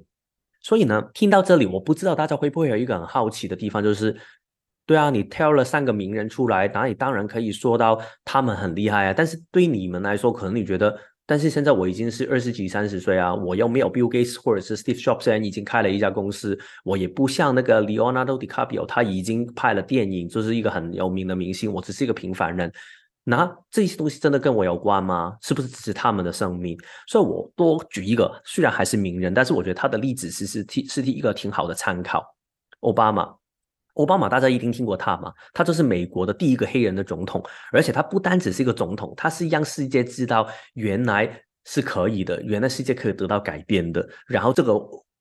[0.61, 4.15] 所以呢，听到这里，我不知道大家会不会有一个很好奇的地方，就是，
[4.85, 10.95] 对啊，你挑了三个名人出来，那你当然可以说到他们很厉害啊，但是对你们来说，可能你觉得。
[11.31, 21.71] 但是现在我已经是二十几、三十岁啊，我又没有 Bill Gates 或者是 Steve Jobs，虽然已经开了一家公司，我也不像那个 Leonardo DiCaprio，他已经拍了电影，就是一个很有名的明星。
[21.71, 22.69] 我只是一个平凡人，
[23.23, 25.33] 那这些东西真的跟我有关吗？
[25.41, 26.77] 是不是只是他们的生命？
[27.07, 32.21] 所以我多举一个，虽然还是名人，但是我觉得他的例子是是替是替一个挺好的参考。
[32.81, 33.40] 奥巴马。
[33.95, 35.33] 奥巴马大家一定听过他嘛？
[35.53, 41.29] 他就是美国的第一个黑人的总统，而且他不单只是一个总统，他是让世界知道原来
[41.65, 44.07] 是可以的，原来世界可以得到改变的。
[44.27, 44.79] 然后这个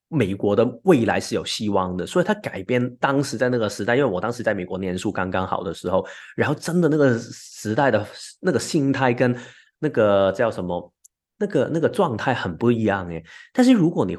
[0.09, 6.07] 美国的未来是有希望的，所以他改变当时在那个时代，因为我当时在美国念书刚刚好的时候，
[6.37, 8.07] 然后真的那个时代的
[8.41, 9.37] 那个心态跟
[9.81, 10.93] 那个叫什么，
[11.39, 13.21] 那个那个状态很不一样诶。
[13.53, 14.17] 但是如果你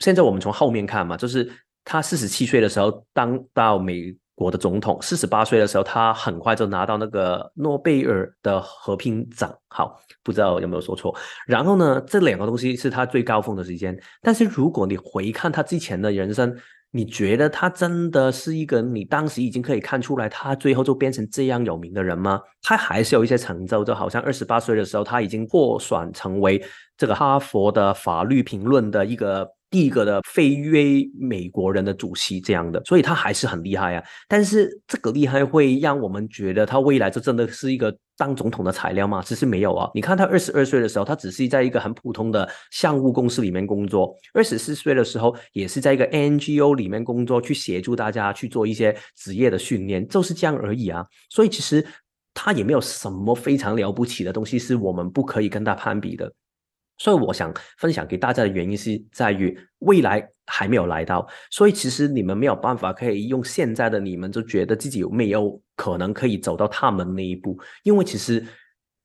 [0.00, 1.48] 现在我们从后面看嘛，就是。
[1.84, 9.52] 他四十七岁的时候当到美国的总统，四十八岁的时候，他很快就拿到那个诺贝尔的和平奖。
[9.68, 11.14] 好，不知道有没有说错。
[11.46, 13.96] 然后呢，这两个东西是他最高峰的时间。
[14.20, 16.56] 但是如果你回看他之前的人生，
[16.90, 22.40] 你觉得他真的是一个你当时已经可以看出来，他最后就变成这样有名的人吗？
[22.62, 26.64] 他还是有一些成就，就好像二十八岁的时候，他已经获选成为
[26.96, 29.46] 这个哈佛的法律评论的一个。
[29.72, 34.04] 第一个的非约美国人的主席这样的，所以他还是很厉害啊。
[34.28, 39.22] 但是这个厉害会让我们觉得他未来就真的是一个当总统的材料吗？
[39.24, 39.90] 其实没有啊。
[39.94, 51.02] 你看他二十二岁的时候，他只是在一个很普通的项目公司里面工作；二十四岁的时候，也是在一个 NGO 里面工作，去协助大家去做一些职业的训练，就是这样而已啊。
[51.30, 51.82] 所以其实
[52.34, 56.30] 他也没有什么非常了不起的东西，是我们不可以跟他攀比的。
[57.02, 68.44] 所以我想分享给大家的原因是在于未来还没有来到，所以其实你们没有办法可以用现在的你们就觉得自己有没有可能可以走到他们那一步，因为其实。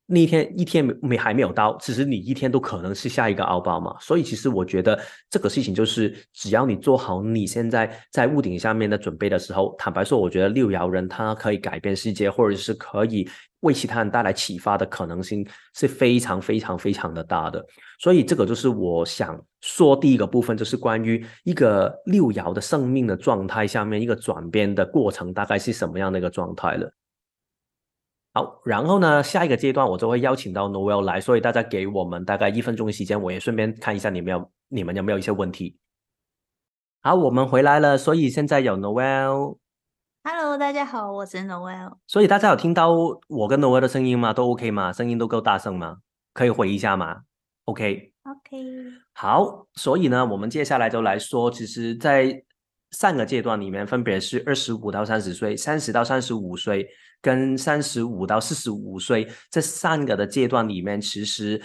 [0.09, 3.93] 那一天一天没没还没有到，其实你一天都可能是下一个奥巴马。
[3.99, 4.97] 所以其实我觉得
[5.29, 13.27] 这个事情就是，只要你做好你现在在屋顶下面的准备的时候，坦白说，我觉得六爻人他可以改变世界，或者是可以
[13.61, 17.65] 为其他人带来启发的可能性是非常非常非常的大的。
[17.99, 26.91] 所以这个就是我想说第一个部分，就是关于一个六爻的生命的状态下面一个转变的过程，大概是什么样的一个状态了。
[28.33, 35.75] 好，然后呢，下一个阶段我就会邀请到 Noel 来，所以大家给我们大概一分钟的时间，我也顺便看一下你们有你们有没有一些问题。
[37.01, 39.57] 好，我们回来了，所以现在有 Noel。
[40.29, 41.93] Hello，大家好，我是 Noel。
[42.05, 42.93] 所以大家有听到
[43.29, 44.33] 我跟 Noel 的声音吗？
[44.33, 44.91] 都 OK 吗？
[44.91, 45.99] 声音都够大声吗？
[46.33, 47.21] 可以回一下吗
[47.63, 48.11] ？OK。
[48.23, 48.57] OK。
[49.13, 52.43] 好，所以呢，我们接下来就来说，其实，在
[52.91, 56.85] 三个阶段里面，分别是二十五到三十岁，三十到三十五岁。
[57.19, 61.59] 跟三十五到四十五岁这三个的阶段里面，其实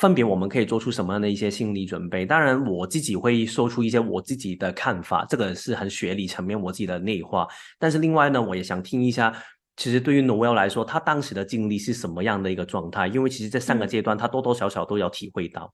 [0.00, 2.24] 分别我们可以做出什么样的一些心理准备？
[2.24, 7.46] 当然，我自己会说出一些我自己的看法，这个是很学理层面我自己的内化。
[7.78, 9.30] 但是另外呢，我也想听一下，
[9.76, 13.08] 其实对于 Noel 来说，他当时的经历是什么样的一个状态？
[13.08, 15.70] 因为其实这三个阶段，他多多少少都要体会到。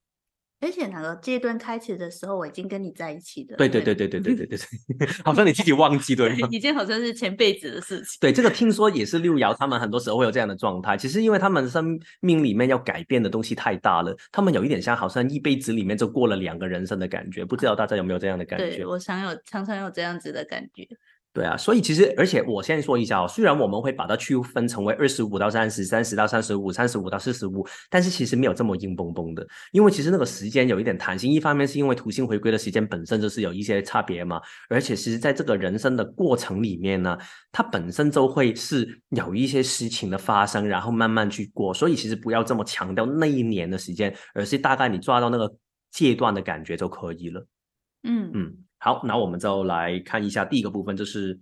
[0.61, 3.57] 而且哪个阶段开始的时候，我已经跟你在一起的。
[3.57, 4.59] 对对对对对对对对
[4.99, 6.49] 对， 好像你自己忘记对吗？
[6.51, 8.19] 已经好像是前辈子的事情。
[8.21, 10.97] 对，这个听说也是六爻，他们很多时候会有这样的状态。
[10.97, 17.45] 其实因为他们生命里面要改变的东西太大了，他们有一点像好像一辈子里面就过了两个人生的感觉。
[17.45, 18.77] 不知道大家有没有这样的感觉？
[18.77, 20.89] 对我常有常常有这样子的感觉。
[21.37, 31.31] 对啊，所以其实，而且我先说一下哦，虽然我们会把它区分成为二十五到三十、三十到三十五、三十五到四十五，但是其实没有这么硬绷绷的，因为其实那个时间有一点弹性。
[31.31, 37.19] 一方面是因为土星回归的时间本身就是有一些差别嘛，而且其实在这个人生的过程里面呢，
[37.53, 41.75] 它本身就会是有一些事情的发生，然后慢慢去过。
[41.75, 45.55] 所以其实不要这么强调那一年的时间，而是大概你抓到那个
[45.91, 47.47] 阶段的感觉就可以了。
[48.05, 48.57] 嗯嗯。
[48.79, 51.41] 好，那我们就来看一下第一个部分，就是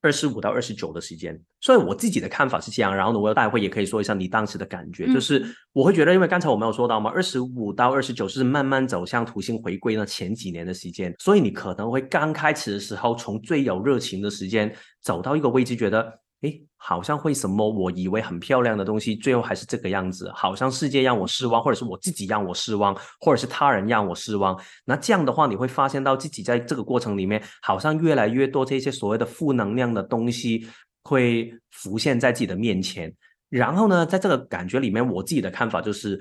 [0.00, 1.40] 二十五到二十九的时间。
[1.60, 16.20] 所以我自己的看法是这样，然后呢，我有大会也可以说一下你当时的感觉，就是我会觉得，因为刚才我没有说到嘛，二十五到二十九是慢慢走向土星回归的前几年的时间，所以你可能会刚开始的时候，从最有热情的时间走到一个位置，觉得。
[16.42, 17.68] 哎，好像会什么？
[17.68, 20.30] 我以为很漂亮的东西，最后还是这个样子。
[20.34, 24.58] 好像世界让我失望，或者是我自己让我失望，或者是他人让我失望。
[24.84, 30.66] 那这样的话，你会发现到自己在这个过程里面，好像越来越多这些所谓的负能量的东西
[31.02, 33.12] 会浮现在自己的面前。
[33.48, 36.20] 然后呢，在这个感觉里面，我自己的看法就是。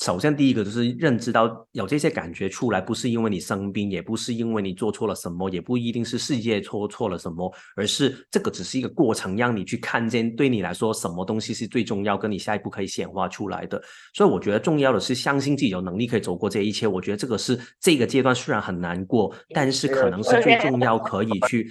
[0.00, 13.78] 首先，第一个就是认知到有这些感觉出来，不是因为你生病，也不是因为你做错了什么，也不一定是世界错错了什么，而是这个只是一个过程，让你去看见对你来说什么东西是最重要，跟你下一步可以显化出来的。
[14.14, 16.86] 所以我觉得重要的是相信自己有能力可以走过这一切。
[16.86, 21.70] 我觉得这个是这个阶段虽然很难过，但是可能是最重要可以去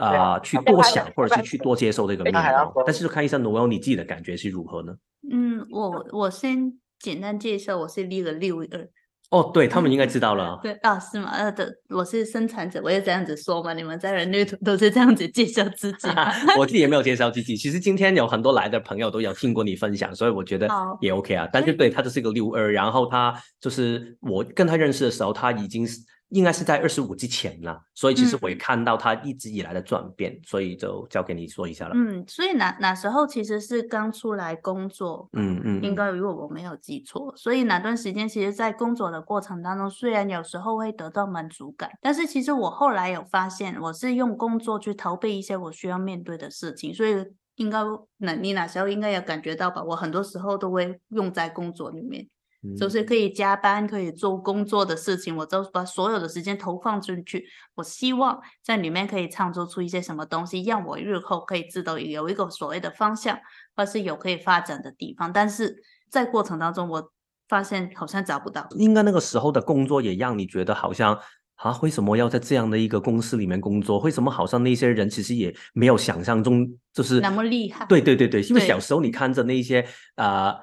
[0.00, 2.72] 啊去多想或者是去多接受这个面貌。
[2.86, 4.94] 但是看一下罗欧，你自己的感觉是如何呢？
[5.30, 6.72] 嗯，我我先。
[7.00, 8.88] 简单介绍，我是立了六二。
[9.30, 10.58] 哦，对他们应该知道了。
[10.62, 11.30] 对啊，是吗？
[11.30, 13.74] 呃的，我是生产者，我也这样子说嘛。
[13.74, 16.08] 你们在人类图都是这样子介绍自己。
[16.56, 17.56] 我自己也没有介绍自己。
[17.56, 20.68] 其实今天有很多来的朋友都有听过你分享，所以我觉得
[21.00, 21.48] 也 OK 啊。
[21.52, 25.98] 但是对他就是一个六二，然后他就是我跟他认识的时候，他已经是。
[26.30, 31.94] 应该是在二十五之前了，所以其实我也看到他一直以来的转变，所以就交给你说一下了。
[31.94, 47.24] 嗯，所以哪哪时候其实是刚出来工作，嗯嗯，应该如果我没有记错，所以哪段时间其实，在工作的过程当中，虽然有时候会得到满足感，但是其实我后来有发现，我是用工作去逃避一些我需要面对的事情，所以
[47.54, 47.78] 应该
[48.16, 49.82] 那你那时候应该也感觉到吧？
[49.82, 52.26] 我很多时候都会用在工作里面。
[52.74, 57.44] 就是可以加班，可以做工作的事情，我都把所有的时间投放进去。
[57.74, 63.38] 我希望在里面可以创作出一些什么东西，让我日后可以知道有一个所谓的方向，
[63.76, 65.32] 或是有可以发展的地方。
[65.32, 65.76] 但是
[66.10, 67.12] 在过程当中，我
[67.48, 68.66] 发现好像找不到。
[68.76, 71.18] 应该那个时候的工作也让你觉得好像
[71.56, 73.98] 啊，为什么要在这样的一个公司里面工作？
[74.00, 77.86] 为什么好像那些人其实也没有想象中就是那么厉害？
[77.86, 79.86] 对对对对，因为小时候你看着那些
[80.16, 80.56] 啊。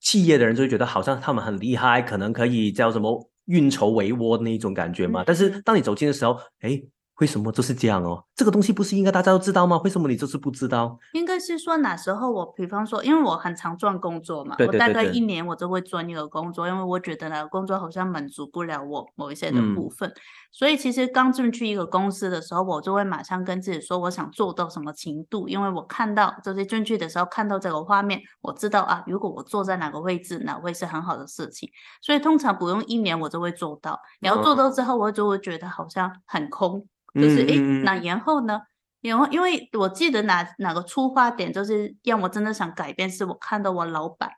[0.00, 5.24] 企业的人就会觉得好像他们很厉害，可能可以叫什么运筹帷幄那种感觉嘛。
[5.26, 6.80] 但是当你走近的时候，哎。
[7.20, 8.22] 为什么就是这样哦？
[8.36, 9.80] 这个东西不是应该大家都知道吗？
[9.82, 10.96] 为什么你就是不知道？
[11.14, 20.08] 应该是说哪时候我，比方说，因为我很常转工作嘛，我大概一年我就会转一个工作，因为我觉得那个工作好像满足不了我某一些的部分。
[20.50, 25.48] 所以其实刚进去一个公司的时候，我就会马上跟自己说，我想做到什么程度？
[25.48, 31.68] 因为我看到就是进去的时候看到这个画面，我知道啊，如果我坐在哪个位置，哪会是很好的事情。
[32.02, 34.00] 所以通常不用一年我就会做到。
[34.20, 36.86] 然后做到之后，我就会觉得好像很空。
[37.14, 38.60] 就是诶，那然后呢？
[39.00, 44.28] 然后因为我记得哪哪个出发点，就是让我真的想改变，是我看到我老板，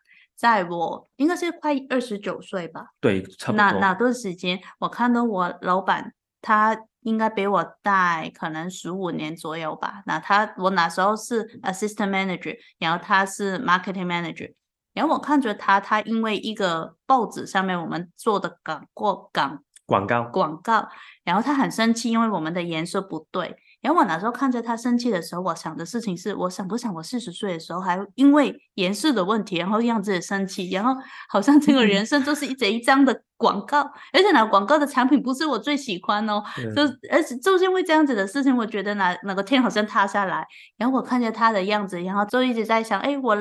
[0.40, 3.56] 在我应该是快二十九岁吧，对，差不多。
[3.58, 10.02] 哪哪段时间，我看到我老板，他应该比我大可能十五年左右吧。
[10.06, 14.54] 那他我那时候是 assistant manager，然后他是 marketing manager，
[14.94, 19.62] 然后我看着他，他因为一个报纸上面我们做的广过广。
[19.84, 20.88] 广告广告，
[21.24, 23.56] 然后他很生气，因为我们的颜色不对。
[23.80, 30.70] 然后我那时候看着他生气的时候，我想的事情是：我想不想我四十岁的时候还因为颜色的问题，然后让自己生气？
[30.70, 30.94] 然后
[31.28, 33.80] 好像这个人 生就是一整一张的广告，
[34.12, 36.42] 而且那广告的产品不是我最喜欢哦。
[36.76, 40.46] 就而且就是因为这样子的事情，我觉得哪哪个天好像塌下来。
[40.76, 43.36] 然后我看着他的样子，然后就一直在想：哎，我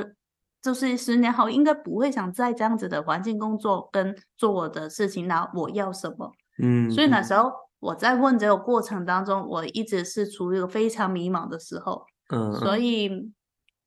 [0.62, 6.32] 就是十年后应该不会想在这样子的环境工作跟做我的事情，那我要什么？
[6.62, 12.06] 嗯，所以那时候我在问这个过程当中，我一直是处于一个非常迷茫的时候。
[12.30, 13.32] 嗯，所以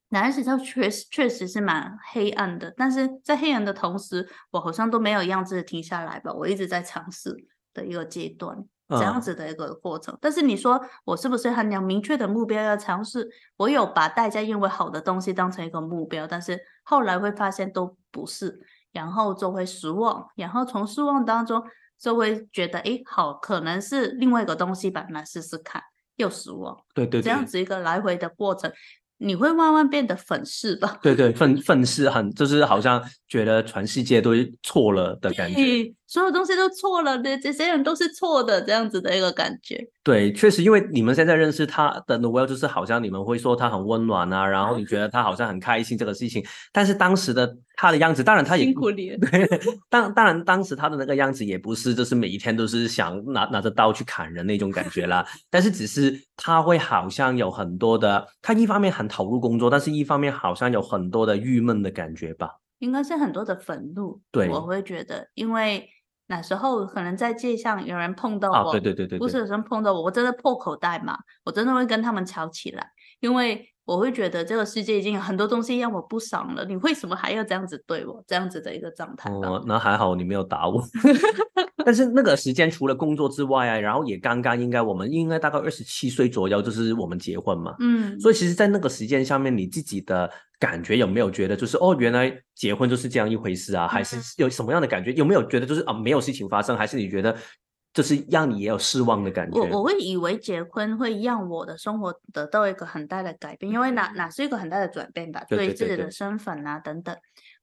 [0.08, 7.34] 男人时候确实确实是蛮黑暗的，但是在黑暗的同时，我好像都没有样子停下来吧，我一直在尝试
[7.72, 8.64] 的一个阶段。
[8.88, 13.26] 这样子的一个过程，但是你说我是不是很有明确的目标要尝试？
[13.56, 18.60] 我有把大家认为好的东西当成一个目标，但是后来会发现都不是，
[18.92, 21.64] 然后就会失望，然后从失望当中
[22.02, 25.80] 就会觉得，哎，好，可能是另外一个东西吧，来试试看，
[26.16, 28.70] 又失望，对对，这样子一个来回的过程。
[29.18, 30.98] 你会慢慢变得粉饰吧？
[31.00, 34.32] 对对，愤愤世很，就是好像觉得全世界都
[34.64, 39.82] 错了的感觉，所有东西都错了，对这些人都是错的，这样子的一个感觉。
[40.02, 49.16] 对，确实，因为你们现在认识他的 Noel，就是好像你们会说他很温暖啊，然后你觉得他好像很开心这个事情，但是当时的他的样子，当然他也辛苦你。
[49.24, 49.48] 对，
[49.88, 62.50] 当当然当时他的那个样子也不是，就是每一天都是想拿拿着刀去砍人那种感觉啦，但是只是他会好像有很多的，他一方面很投入工作，但是一方面好像有很多的郁闷的感觉吧？
[62.80, 64.20] 应该是很多的愤怒。
[64.30, 65.88] 对，我会觉得，因为。
[66.32, 71.14] 那时候可能在街上有人碰到我，对对对对，不是有人碰到我，我真的破口袋嘛，
[71.44, 72.88] 我真的会跟他们吵起来，
[73.20, 78.24] 因为我会觉得这个世界已经有很多东西让我不爽了，你为什么还要这样子对我？
[78.26, 79.30] 这样子的一个状态。
[79.30, 80.82] 哦，那还好你没有打我，
[81.84, 90.30] 但是那个时间除了工作之外啊，然后也刚刚应该我们应该大概二十七岁左右，就是我们结婚嘛，嗯，所以其实，在那个时间上面，你自己的。
[90.62, 93.88] 感觉有没有觉得就是哦，原来结婚就是这样一回事啊？
[93.88, 95.12] 还是有什么样的感觉？
[95.14, 96.78] 有没有觉得就是啊，没有事情发生？
[96.78, 97.36] 还是你觉得
[97.92, 99.58] 就是让你也有失望的感觉？
[99.58, 105.44] 我我会以为结婚会让我的生活得到一个很大的改变，因为哪哪是一个很大的转变吧？
[105.48, 107.12] 对自己的身份啊等等，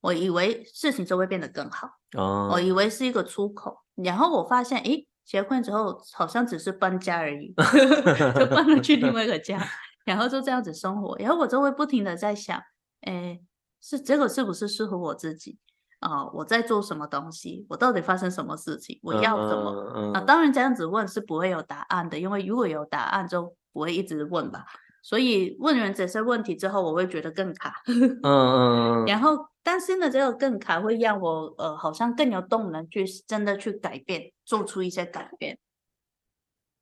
[0.02, 1.90] 我以为事情就会变得更好。
[2.18, 7.54] 哦，我以为是一个出口，然后我发现，诶，结婚之后好像只是搬家而已，
[8.38, 9.60] 就搬了去另外一个家，
[10.06, 12.60] 然后就这样子生活，然后我就会不停的在想。
[13.02, 13.42] 诶，
[13.82, 15.58] 是这个是不是适合我自己
[16.00, 16.26] 啊？
[16.34, 17.66] 我在做什么东西？
[17.70, 19.00] 我到底发生什么事情？
[19.04, 20.12] 我要什么？
[20.14, 24.66] 啊，当然这样子问是不会有答案的，因为如果有答案就不会一直问吧。
[25.02, 27.74] 所以问完这些问题之后，我会觉得更卡。
[27.88, 29.06] 嗯嗯。
[29.06, 29.38] 然后
[29.70, 35.60] 担心的这个更卡，会让我呃好像更有动能去真的去改变，做出一些改变。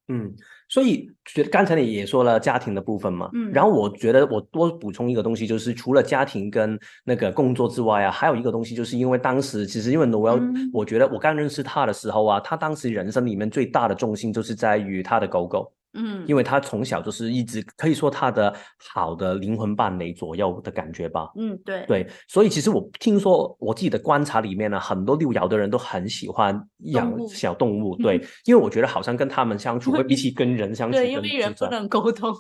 [0.08, 0.34] 嗯。
[0.70, 10.40] 所以觉得刚才你也说了家庭的部分嘛，嗯，然后我觉得我多补充一个东西，就是除了家庭跟那个工作之外啊，还有一个东西，就是因为当时其实因为我要，
[10.74, 15.74] 我觉得我刚认识他的时候啊，他当时人生里面最大的重心就是在于他的狗狗。
[15.98, 18.54] 嗯，因为他从小就是一直可以说他的
[18.94, 21.30] 好的灵魂伴侣左右的感觉吧。
[21.36, 26.58] 嗯，对对，所以其实我听说我自己的观察里面呢，很多六爻的人都很喜欢
[26.92, 27.96] 养小动物。
[28.02, 32.34] 对，因为我觉得好像跟他们相处会比起跟人相处，对，因为人不能沟通。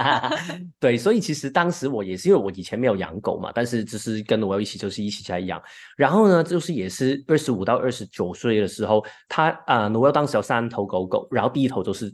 [0.80, 5.62] 对，所以其实当时我也是因为我以前没有养狗嘛，但是就是跟我一起就是一起在养。
[5.96, 12.10] 然后呢，就是也是二十五到二十九岁的时候，他啊，我要当时有三头狗狗，然后第一头就是。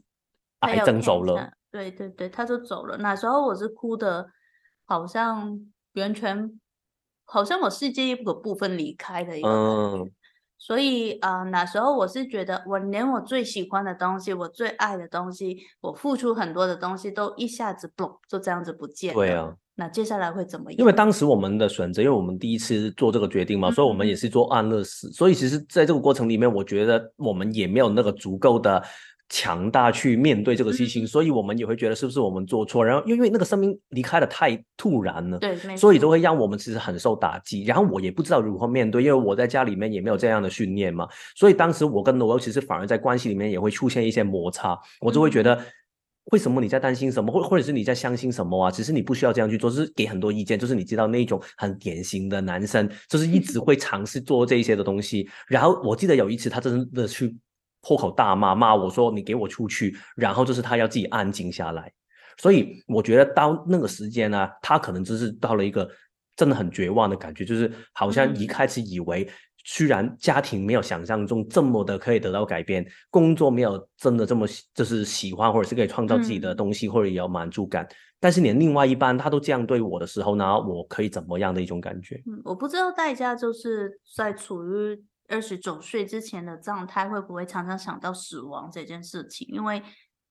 [0.60, 2.96] 癌症走了，对对对，他就走了。
[2.98, 4.26] 那时候我是哭的，
[4.86, 5.60] 好像
[5.94, 6.58] 完全，
[7.24, 10.12] 好像我世界一个部分离开的一个感觉。
[10.58, 19.20] 所以啊，那时候我是觉得，我连我最喜欢的东西，我最爱的东西，我付出很多的东西，都一下子不就这样子不见了。
[19.20, 20.78] 对啊，那接下来会怎么样？
[20.78, 25.12] 因为当时我们的选择，因为我们第一次做这个决定嘛，所以我们也是做安乐死。
[25.12, 28.82] 所以其实在这个过程里面，我觉得我们也没有那个足够的。
[29.28, 37.64] 强大去面对这个事情，所以我们也会觉得是不是我们做错，然后因为那个生命离开的太突然了，对，所以都会让我们其实很受打击。
[37.64, 44.78] 然后我也不知道如何面对，因为我在家里面也没有这样的训练嘛，所以当时我跟罗欧其实反而在关系里面也会出现一些摩擦。
[45.00, 45.60] 我就会觉得，
[46.30, 48.70] 为什么你在担心什么，或或者是你在相信什么啊？
[48.70, 55.28] 其实你不需要这样去做，就是给很多意见，就是你知道那种很典型的男生，就是一直会尝试做这一些的东西。
[55.48, 57.36] 然后我记得有一次他真的去。
[57.86, 61.92] 破口大骂，骂我说你给我出去，然后就是他要自己安静下来。
[62.36, 65.88] 所以我觉得到那个时间呢，他可能就是到了一个
[66.34, 69.28] 真的很绝望的感觉，就是好像一开始以为，
[69.64, 82.20] 虽然家庭没有想象中这么的可以得到改变，工作没有真的这么就是喜欢，或者是可以创造自己的东西，或者有满足感，但是连另外一半他都这样对我的时候呢，我可以怎么样的一种感觉？
[82.26, 85.04] 嗯，我不知道代价就是在处于。
[85.28, 89.46] 二十九岁之前的状态会不会常常想到死亡这件事情？
[89.50, 89.82] 因为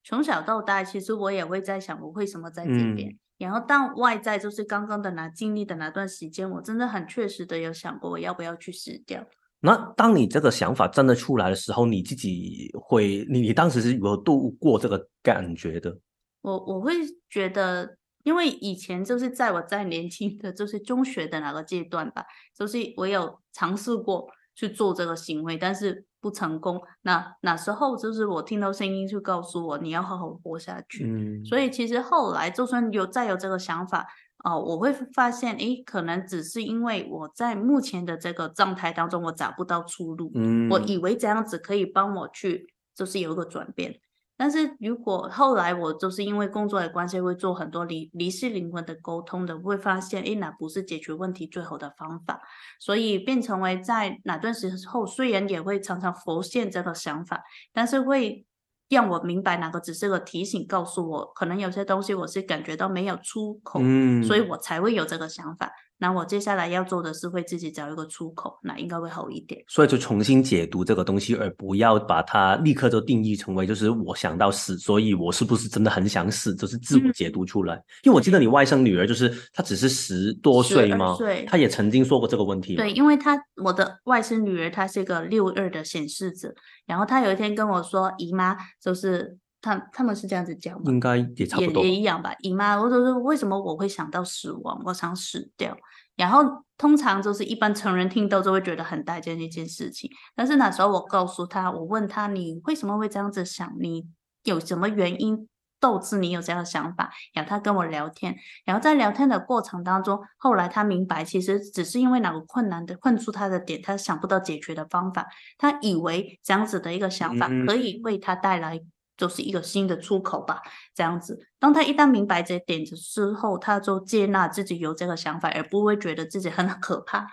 [0.04, 3.18] 从小到大，其实我也会在想，我为什么在这边。
[3.38, 9.26] 然后，但外在就是刚刚的那经历的那段时间，我真的很确实的有想过，我要不要去死掉。
[9.60, 15.98] 那当你这个想法真的出来的时候，你自己会，你你当时是如何度过这个感觉的？
[16.42, 16.94] 我我会
[17.30, 22.24] 觉得，因为以前就是在我在年轻的就是中学的那个阶段吧，
[22.56, 26.06] 就是我有尝试过去做这个行为，但是。
[26.22, 31.06] 不成功，那那时候就是我听到声音就告诉我你要好好活下去。
[31.06, 34.08] 嗯，所以其实后来就算有再有这个想法，
[34.44, 40.32] 哦，我会发现，诶，可能只是因为我在目前的这个状态当中，我找不到出路。
[40.34, 44.00] 嗯，我以为这样子可以帮我去，就是有一个转变。
[44.38, 52.42] 但是如果后来我就是因为工作的关系，会做很多离离世灵魂的沟通的，会发现，哎，那不是解决问题最好的方法，
[52.80, 57.42] 所以变成为在哪段时候，虽然也会常常浮现这个想法，
[57.74, 58.46] 但是会
[58.90, 65.72] 让我明白哪个只是个提醒，告诉我可能有些东西我是感觉到没有出口，嗯，所以我才会有这个想法。
[65.98, 69.64] 那我接下来要做的是会自己找一个出口，那应该会好一点。
[69.68, 76.54] 所以就重新解读这个东西，而不要把它立刻就定义成为就是我想到死，所以我是不是真的很想死？
[76.56, 77.76] 就是自我解读出来。
[78.04, 81.16] 因为我记得你外甥女儿就是她只是十多岁吗？
[81.18, 82.76] 对，她也曾经说过这个问题。
[82.76, 86.54] 对，因为她我的外甥女儿她是一个六二的显示者，
[86.86, 90.84] 然后她有一天跟我说：“姨妈，就是他他们是这样子讲吗？
[90.86, 92.32] 应该也差不多，也一样吧。
[92.42, 94.80] 姨妈，或者说为什么我会想到死亡？
[94.86, 95.76] 我想死掉。”
[96.16, 96.44] 然后
[96.78, 104.06] 通常就是一般成人听到就会觉得很大件一件事情，但是那时候我告诉他，我问他你为什么会这样子想，你
[104.44, 105.50] 有什么原因
[105.80, 107.12] 导致你有这样的想法？
[107.34, 108.36] 然后他跟我聊天，
[108.66, 115.26] 然后在聊天的过程当中，后来他明白其实只是因为哪个困难的困住他的点，他想不到解决的方法，
[115.58, 118.80] 他以为这样子的一个想法可以为他带来。
[119.18, 120.62] 就是一个新的出口吧，
[120.94, 121.40] 这样子。
[121.60, 127.28] 当他一旦明白这点子之后，他就接纳自己有这个想法，而不会觉得自己很可怕。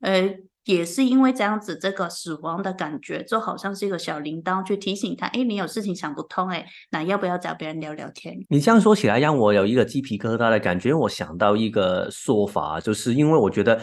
[0.00, 0.34] 呃，
[0.64, 8.36] 也是因为这样子，这个死亡的感觉就好像是一个小铃铛，去提醒他：哎，你有事情想不通，哎，那要不要找别人聊聊天？
[8.48, 10.92] 你这样说起来，让我有一个鸡皮疙瘩的感觉。
[10.94, 13.80] 我想到一个说法，就是因为我觉得。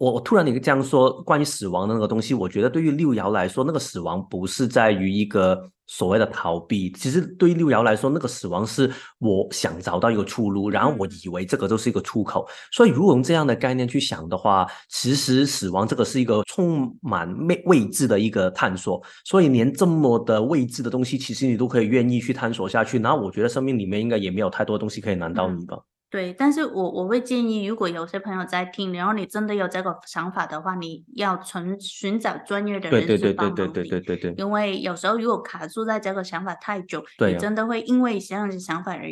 [0.00, 12.48] 我我突然你这样说关于死亡的那个东西，我觉得对于六爻来说，那个死亡不是在于一个所谓的逃避，其实对于六爻来说，那个死亡是我想找到一个出路，然后我以为这个就是一个出口。
[12.72, 19.02] 所以如果用这样的概念去想的话，其实死亡这个是一个充满未未知的一个探索。
[19.26, 22.98] 所以连这么的未知的东西，其实你都可以愿意去探索下去。
[22.98, 25.76] 然后我觉得生命里面应该也没有太多东西可以难到你吧。
[26.10, 33.94] 对，但是我我会建议，如果有些朋友在听，然后你真的有这个想法的话，你要寻寻找专业的人士帮忙你，
[34.36, 39.02] 因为有时候如果卡住在这个想法太久，你真的会因为这样的想法而。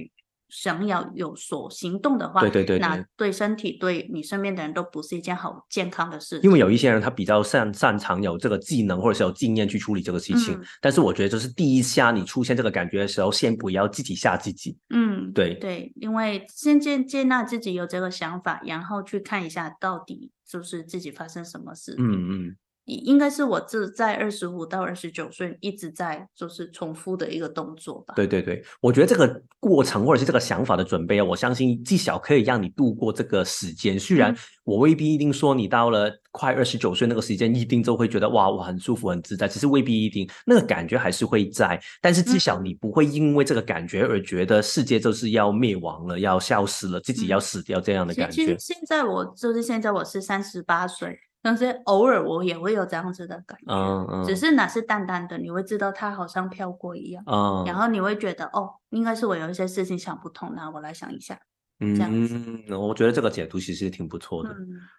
[0.49, 6.40] 想要有所行动的话，对对对，那对身体对你身边的人都不是一件好健康的事。
[6.42, 14.76] 因为有一些人他比较擅擅长有这个技能或者是有经验去处理这个事情，但是我觉得就是第一下你出现这个感觉的时候，先不要自己吓自己。
[14.90, 21.94] 嗯，对对，因为先接接纳自己有这个想法，然后去看一下到底就是自己发生什么事。
[21.99, 22.57] 嗯嗯。
[22.97, 28.14] 应该是我这在二十五到二十九岁一直在就是重复的一个动作吧。
[28.16, 33.99] 对对对，我觉得这个过程或者是这个想法的准备啊，我相信至少可以让你度过这个时间。
[33.99, 34.34] 虽然
[34.64, 48.34] 我未必一定说你到了快二十九岁那个时间一定就会觉得哇我很舒服很自在，其实未必一定那个感觉还是会在，但是至少你不会因为这个感觉而觉得世界就是要灭亡了，要消失了，自己要死掉这样的感觉。
[48.34, 51.18] 其实现在我就是现在我是三十八岁。
[51.41, 61.39] 但是偶尔我也会有这样子的感觉，嗯嗯，只是那是淡淡的，你会知道它好像飘过一样，嗯，然后你会觉得哦，应该是我有一些事情想不通，那我来想一下，
[61.80, 64.55] 嗯，这样子，我觉得这个解读其实挺不错的。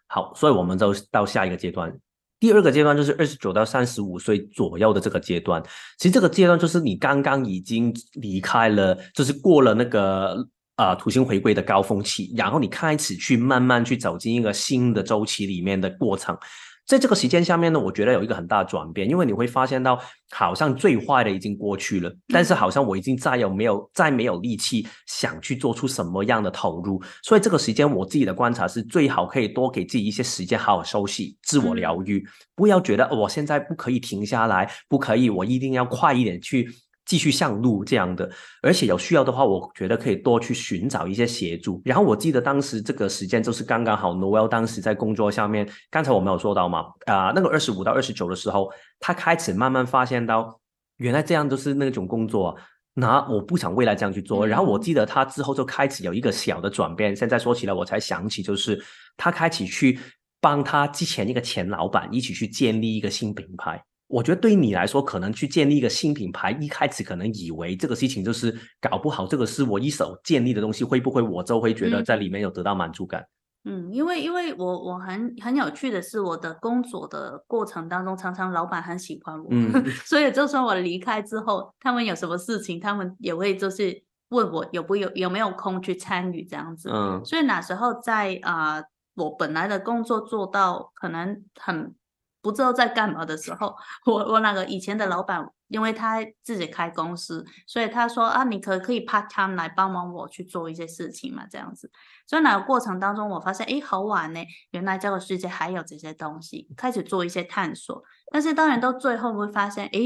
[0.07, 1.93] 好，所以我们就到下一个阶段，
[2.39, 5.61] 第二个阶段就是二十九到三十五岁左右的这个阶段，
[5.97, 10.47] 其实这个阶段就是你刚刚已经离开了，就是过了那个。
[10.80, 16.38] 啊，土星回归的高峰期，然后你开始去慢慢去走进一个新的周期里面的过程，
[16.88, 19.99] 在这个时间下面呢，我觉得有一个很大的转变，因为你会发现到，
[20.32, 32.25] 好像最坏的已经过去了，但是好像我已经再有没有再没有力气想去做出什么样的投入，所以这个时间我自己的观察是，最好可以多给自己一些时间，好好休息，自我疗愈，
[32.55, 36.69] 不要觉得我现在不可以停下来，不可以，我一定要快一点去。
[37.10, 38.30] 继续上路这样的，
[38.62, 41.82] 而且有需要的话，我觉得可以多去寻找一些协助。
[41.84, 50.62] 然后我记得当时这个时间就是刚刚好，Noel 当时在工作上面，刚才我没有说到嘛，啊，那个二十五到二十九的时候，他开始慢慢发现到，
[50.97, 52.55] 原来这样都是那种工作。
[52.93, 54.45] 那我不想未来这样去做。
[54.45, 57.16] 然后我记得他之后就开始有一个小的转变。
[57.16, 58.80] 现在说起来，我才想起，就是
[59.18, 59.97] 他开始去
[60.39, 63.84] 帮他之前一个前老板一起去建立一个新品牌。
[64.10, 68.51] 我觉得对于你来说，可能去建立一个新品牌，一开始可能以为这个事情就是
[68.82, 73.24] 搞不好，这个是我一手建立的东西，会不会我就会觉得在里面有得到满足感？
[73.66, 79.49] 嗯，因为因为我我很很有趣的是，我的工作的过程当中，常常老板很喜欢我，
[80.07, 86.89] 所以就算我离开之后，他们有什么事情，他们也会就是问我有不有有没有空去参与这样子。
[86.91, 88.82] 嗯，所以那时候在啊，
[89.14, 91.93] 我本来的工作做到可能很。
[92.41, 93.75] 不知道在干嘛的时候，
[94.05, 101.91] 我我那个以前的老板，因为他自己开公司，所以他说啊，你可可以 part time 来帮忙我去做一些事情嘛，这样子。
[102.25, 104.39] 所以那个过程当中，我发现哎，好玩呢，
[104.71, 108.01] 原来这个世界还有这些东西，开始做一些探索。
[108.31, 109.99] 但是当然到最后会发现，哎，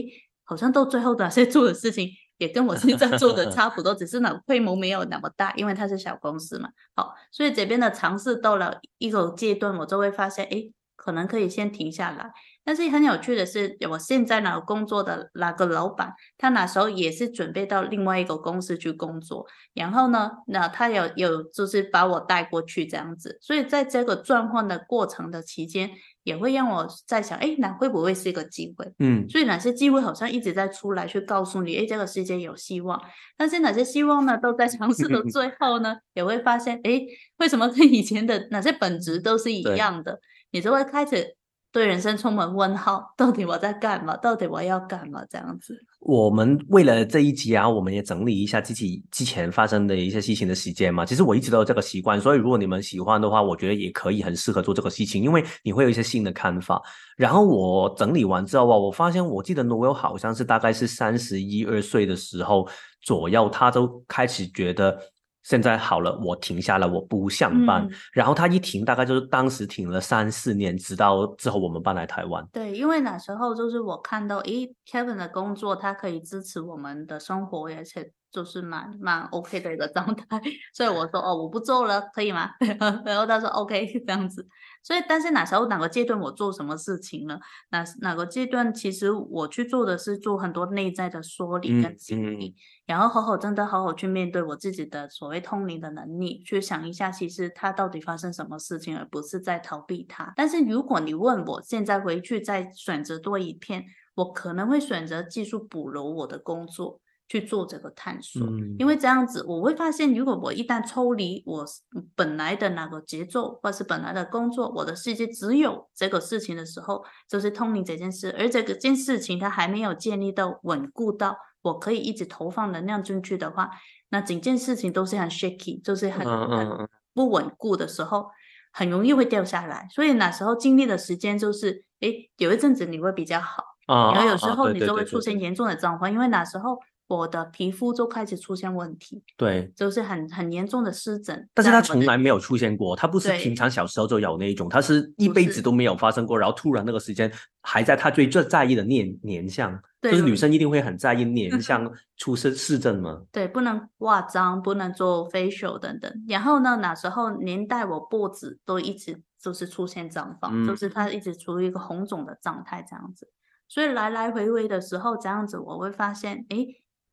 [0.43, 2.09] 好像到最后的 些做的事情
[2.39, 6.69] 也跟我现在做的差不多，只是呢规模没有那么大，因为它是小公司嘛。
[6.95, 10.71] 好，所以这边的尝试到了一个阶段，我就会发现，哎。
[11.03, 12.31] 可能可以先停下来，
[12.63, 25.91] 但是很有趣的是，我现在呢工作的那个老板，他那时候也是准备到另外一个公司去工作，然后呢，那他有有就是把我带过去这样子，所以在这个转换的过程的期间，
[26.23, 28.89] 也会让我在想，哎，那会不会是一个机会？
[28.99, 32.97] 嗯，所以哪些机会好像一直在出来，去告诉你，哎，这个世界有希望。
[33.35, 37.01] 但是哪些希望呢，都在尝试的 最后呢，也会发现，哎，
[37.39, 40.17] 为什么跟以前的哪些本质都是一样的？
[40.53, 41.35] 你就会开始
[41.71, 44.15] 对人生充满问号，到底我在干嘛？
[44.17, 45.25] 到底我要干嘛？
[45.27, 45.75] 这样子。
[45.99, 51.03] 我们为了这一集啊，我们也整理一下自己之前发生的一些事情的时间嘛。
[51.03, 56.79] 其实我一直都有这个习惯，所以如果你们喜欢的话，我觉得也可以很适合做这个事情，因为你会有一些新的看法。
[57.17, 62.69] 然后我整理完之后啊，我发现我记得 Noel 好像是大概是三十一二岁的时候
[63.01, 64.95] 左右，他都开始觉得。
[65.43, 67.87] 现在好了，我停下了，我不上班。
[68.11, 72.45] 然后他一停，大概就是当时停了三四年，直到之后我们搬来台湾。
[72.51, 80.41] 对，因为那时候就是我看到，诶，Kevin 的工作，他可以支持我们的生活，而且就是蛮蛮 OK 的一个 状态。
[80.73, 82.49] 所以我说，哦，我不做了，可以吗？
[83.05, 84.47] 然后他说 OK 这样子。
[84.83, 87.39] 所以，但是哪时候哪个阶段我做什么事情了？
[87.71, 92.55] 哪哪个阶段其实我去做的是做很多内在的梳理跟清理，
[92.85, 100.33] 然后好好真的好好去面对我自己的所谓通灵的能力，去想一下其实它到底发生什么事情，而不是在逃避它。
[100.35, 106.99] 但是如果你问我现在回去再选择多一片，我可能会选择继续补柔我的工作。
[107.33, 111.65] 去做这个探索，因为这样子我会发现，如果我一旦抽离我
[112.13, 123.71] 本来的那个节奏，或是本来的工作，我的世界只有这个事情的时候，就是通灵这件事，而这个件事情它还没有建立到稳固到我可以一直投放能量进去的话，
[124.09, 128.27] 那整件事情都是很 shaky，就是很很不稳固的时候，
[128.71, 129.87] 很容易会掉下来。
[129.89, 136.77] 所以那时候经历的时间就是，哎，有一阵子你会比较好，然后有时候你就会出现严重的状况，因为那时候。
[137.07, 141.47] 我的皮肤就开始出现问题，对，就是很很严重的湿疹。
[141.53, 147.31] 但是它从来没有出现过，它不是平常小时候就有那一种，它是一辈子都没有发生过，然后突然那个时间
[147.61, 153.21] 还在他最最在意的年年相，就是女生一定会很在意年相 出湿湿疹吗？
[153.31, 156.25] 对，不能化妆，不能做 facial 等等。
[156.27, 163.29] 然后呢，那时候年代我脖子都一直就是出现脏方，就是它一直处于一个红肿的状态这样子。
[163.67, 166.65] 所以来来回回的时候这样子，我会发现，哎。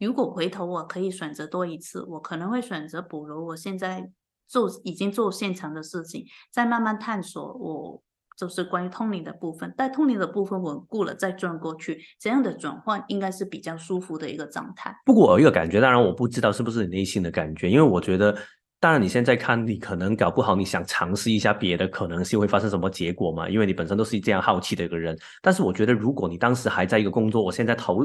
[0.06, 4.10] 如果回头我可以选择多一次，我可能会选择补如我现在
[4.48, 8.02] 做已经做现场的事情，再慢慢探索我
[8.36, 9.72] 就是关于通灵的部分。
[9.76, 14.94] 待通灵的部分稳固了，再转过去，这样的转换应该是比较舒服的一个状态。
[15.04, 18.34] 不过我有一个感觉，当然我不知道是不是你内心的感觉，因为我觉得，
[18.80, 23.48] 当然你现在看，你可能搞不好你想尝试一下别的可能性会发生什么结果嘛？
[23.50, 25.14] 因为你本身都是这样好奇的一个人。
[25.42, 27.98] 但是我觉得，如果你当时还在一个工作，我现在投。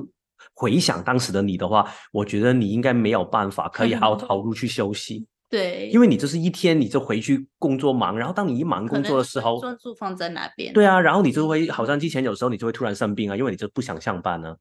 [0.54, 5.28] 回想当时的你的话，我觉得你应该没有办法可以好好投入去休息。
[5.50, 10.74] 对，因为你就是一天你就回去工作忙，然后当你一忙工作的时候，专注放在哪边？
[10.74, 14.56] 对啊，然后你就会好像之前有时候你就会突然生病啊，因为你就不想上班呢。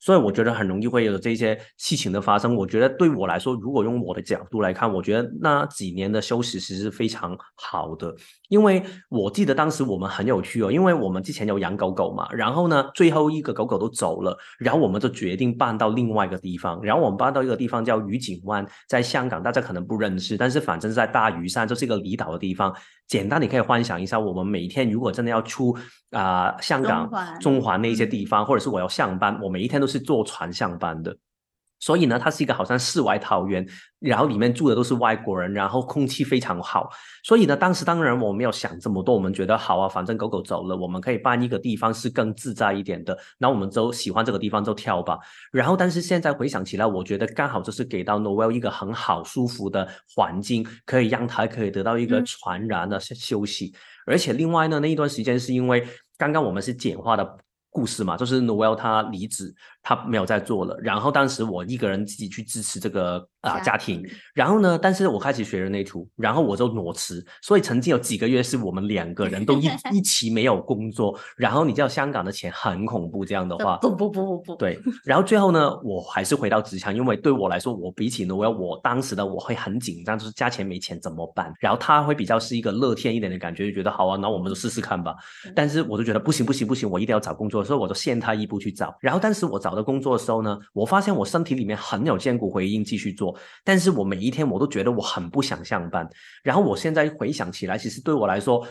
[0.00, 2.56] 所以我觉得很容易会有这些事情的发生。
[2.56, 8.12] 我觉得对我来说，如果用我的角度来看，我觉得那几年的休息其实是非常好的。
[8.52, 16.78] 因为我记得当时我们很有趣哦，因为我们之前有养狗狗嘛，然后呢，最后一个狗狗都走了，然后我们就决定搬到另外一个地方。
[16.82, 22.70] 然后我们搬到一个地方叫愉景湾，在香港，大家可能不认识，但是反正是在大屿山，就是一个离岛的地方。
[23.08, 25.74] 简单，你可以幻想一下，我们每天如果真的要出
[26.10, 31.16] 啊香港、中环那些地方，或者是我要上班，我每一天都是坐船上班的。
[31.82, 33.66] 所以呢，它是一个好像世外桃源，
[33.98, 36.88] 然后里面住的都是外国人，然后空气非常好。
[37.24, 43.18] 所以呢，当时当然我没有想这么多，我们觉得好啊，反正狗狗走了，我们可以搬一个地方是更自在一点的。
[43.36, 45.18] 那我们就喜欢这个地方就跳吧。
[45.50, 53.74] 然后，但是现在回想起来，我觉得刚好就是给到 Noel 一个很好舒服的环境，可以让它可以得到一个传染的休息。
[54.06, 55.84] 而且另外呢，那一段时间是因为
[56.16, 57.38] 刚刚我们是简化的。
[57.74, 59.50] 故事嘛，就是 Noel 他离职，
[59.82, 60.78] 他没有再做了。
[60.80, 64.02] 然后当时我一个人自己去支持这个啊家庭。
[64.34, 67.24] 然后呢，但是我开始学人类图，然后我就裸辞。
[67.42, 71.18] 所以曾经有几个月是我们两个人都一 一起没有工作。
[71.36, 74.78] 然后你知道香港的钱很恐怖，这样的话，不不不不不，对。
[75.04, 81.52] 然后最后呢，我还是回到职场，因为对我来说，我比起 Noel，我当时的我会很紧张，就是加钱没钱怎么办？
[81.58, 85.14] 然后他会比较是一个乐天一点的感觉，就觉得好啊，那我们就试试看吧。
[85.54, 87.64] 但是我就觉得不行不行不行，我一定要找工作。
[87.64, 96.06] 所以我就先他一步去找，然后当时我找我的工作的时候呢，我发现我身体里面很有坚骨回应继续做，但是我每一天我都觉得我很不想上班。
[96.42, 98.66] 然后我现在回想起来，其实对我来说，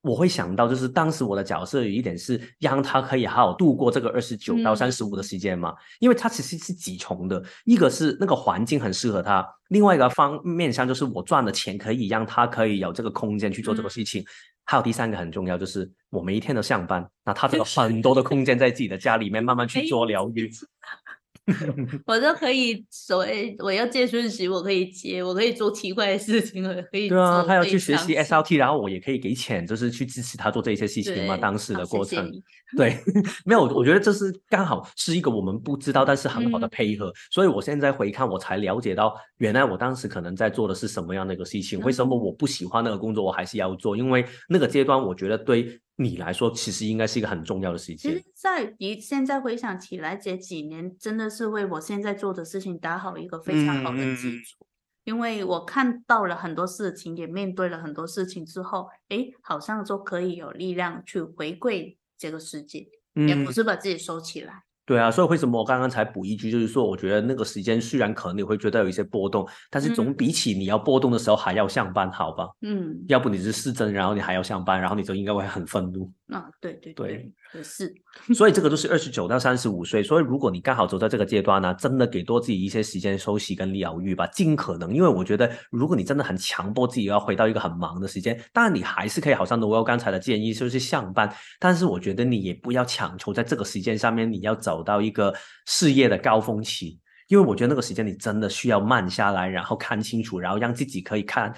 [0.00, 14.24] 我会想到就是当时我的角色有一点是让他可以好好度过这个二十九到三十五的时间嘛，因为他其实是几重的，一个是那个环境很适合他，另外一个方面上就是我赚的钱可以让他可以有这个空间去做这个事情。
[14.64, 20.50] 还有第三个很重要，就是我每一天都上班，那他这个很多的空间在自己的家里面慢慢去做疗愈。
[22.06, 27.08] 我就可以所谓我要借讯息，我可以接，我可以做奇怪的事情，我可以。
[27.08, 31.36] 对啊，他要去学习 SLT，然后我也可以给钱，就是去支持他做这些事情嘛。
[31.36, 32.30] 当时的过程，
[32.76, 32.96] 对，
[33.44, 37.12] 没有，我觉得这是刚好是一个我们不知道，但是很好的配合。
[37.30, 41.80] 所以我现在回看，我才了解到，原来我当时可能在做的是什么样的一个事情。
[41.80, 43.96] 为什么我不喜欢那个工作，我还是要做？
[43.96, 45.80] 因为那个阶段，我觉得对。
[46.00, 47.96] 你来说，其实应该是一个很重要的事情。
[47.96, 54.64] 其实，在你现在回想起来，这几年真的是为我现在做的事情打好一个非常好的基础。
[55.02, 64.64] 因为我看到了很多事情，也面对了很多事情之后，哎，好像就可以有力量去回馈这个世界，也不是把自己收起来。
[64.88, 72.48] 对啊，所以为什么我刚刚才补一句，就是说，我觉得那个时间虽然可能你会觉得有一些波动，但是总比起你要波动的时候还要上班好吧？
[72.62, 76.10] 嗯，要不你是失真，然后你还要上班，然后你就应该会很愤怒。
[76.30, 77.90] 啊，对对对，是。
[78.34, 84.92] 所以这个都是二十九到三十五岁，所以如果你刚好走在这个阶段呢，真的给多自己一些时间休息跟疗愈吧，尽可能。
[84.92, 91.34] 因为我觉得，如果你真的很强迫自己要回到一个很忙的时间，当然你还是可以，好像罗欧刚才的建议，就是上班。
[91.58, 101.54] 但是我觉得你也不要强求在这个时间上面，你要走到一个事业的高峰期，因为我觉得那个时间你真的需要慢下来，然后看清楚，然后让自己可以看。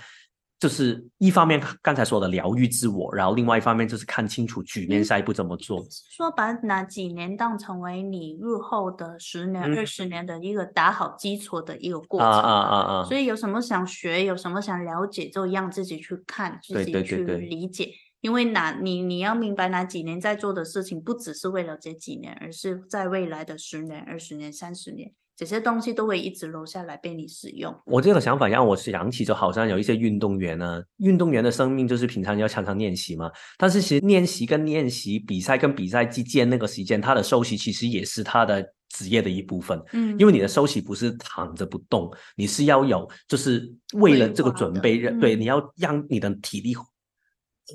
[0.60, 5.82] 就是一方面刚才说的疗愈自我，然后另外一方面就是看清楚局面下一步怎么做。
[6.10, 12.28] 说把哪几年当成为你日后的十年、二十年的一个打好基础的一个过程。
[12.28, 13.04] 啊啊啊啊！
[13.04, 17.90] 所以有什么想学，有什么想了解，就让自己去看，自己去理解。
[18.20, 25.10] 因为哪你你要明白哪几年在做的事情，不只是为了这几年，而是在未来的十年、二十年、三十年。
[25.40, 27.74] 这些东西都会一直留下来被你使用。
[27.86, 33.30] 我这个想法让我想起，就好像有一些运动员呢，运动员的生命就是平常要常常练习嘛。
[33.56, 39.82] 但是其实练习跟练习、比赛跟比赛之间那个时间，他的休息其实也是他的职业的一部分。
[39.94, 46.74] 嗯，因为你的休息不是躺着不动，你是要有，就是为了这个准备，对，你要让你的体力。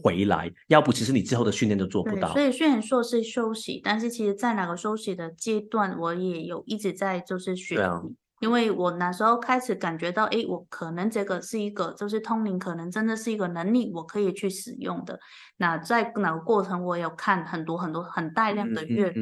[0.01, 2.33] 回来，要不其实你之后的训练都做不到。
[2.33, 8.15] 所以虽然说是休息，但是其实在哪个休息的阶段，我也有一直在就是学习。
[8.41, 15.17] 因为我那时候开始感觉到，哎，我可能这个是一个就是通灵，可能真的是一个能力，我可以去使用的。
[15.57, 19.21] 那在哪个过程，我有看很多很多很大量的阅读，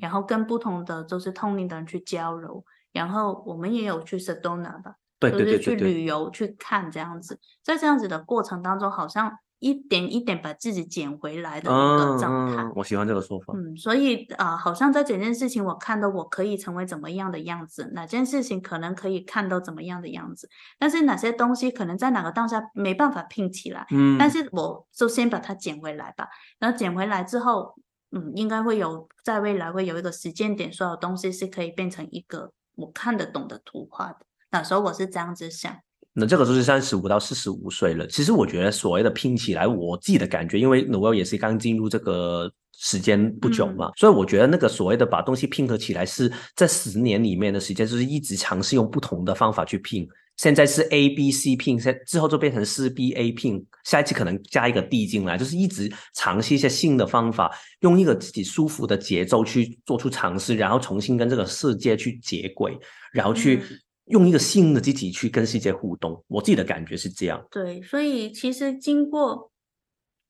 [0.00, 7.38] 然后跟不同的就是通灵的人去交流，然后我们也有去 Sedona 吧，就是去旅游去看这样子。
[7.62, 9.30] 在这样子的过程当中，好像。
[9.60, 13.54] 一点一点把自己捡回来的一个状态，我喜欢这个说法。
[13.56, 20.48] 嗯，所以啊，好像在整件事情，我看到我可以成为怎么样的样子，哪件事情可能可以看到怎么样的样子，
[20.78, 26.28] 但是哪些东西可能在哪个当下没办法拼起来，嗯，但是我就先把它捡回来吧。
[26.58, 27.74] 然后捡回来之后，
[28.10, 34.26] 嗯，应该会有在未来会有一个时间点，所有东西是可以变成一个我看得懂的图画的。
[34.50, 35.74] 那时候我是这样子想。
[36.14, 38.06] 那这个就是三十五到四十五岁了。
[38.06, 50.08] 其实我觉得所谓的拼起来，我自己的感觉，因为 Noel 也是刚进入这个时间不久嘛，所以我觉得那个所谓的把东西拼合起来，是在十年里面的时间，就是一直尝试用不同的方法去拼。
[50.36, 57.52] 现在是 A B C pin，现之后就变成四 B A pin，下一次可能加一个 D 进来，就是一直尝试一些新的方法，
[57.82, 62.76] 用一个自己舒服的节奏去做出尝试，然后重新跟这个世界去接轨，
[63.12, 63.62] 然后去
[64.06, 66.24] 用一个新的自己去跟世界互动。
[66.28, 67.44] 我自己的感觉是这样。
[67.50, 69.50] 对，所以其实经过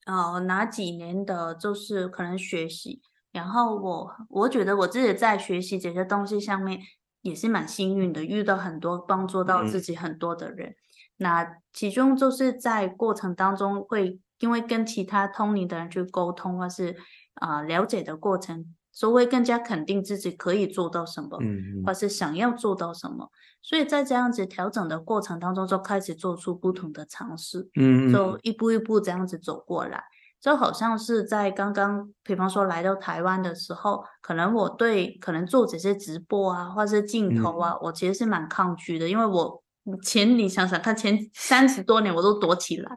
[0.07, 3.01] 呃哪几年的，就是可能学习，
[3.33, 6.81] 然后我我觉得我自己在学习这些东西上面。
[7.25, 10.75] 也是蛮幸运的，遇到很多帮助到自己很多的人。
[11.16, 16.95] 那其中就是在过程当中，会因为跟其他通灵的人去沟通，或是
[17.37, 21.39] 啊了解的过程，所以会更加肯定自己可以做到什么，
[21.87, 23.31] 或是想要做到什么。
[23.65, 30.05] 所以在这样子调整的过程当中，就开始做出不同的尝试，嗯，就一步一步这样子走过来。
[30.39, 39.62] 就好像是在刚刚，比方说来到台湾的时候，可能我对可能做这些直播啊，或是镜头啊，我其实是蛮抗拒的，因为我
[40.03, 42.91] 前你想想看，前三十多年我都躲起来，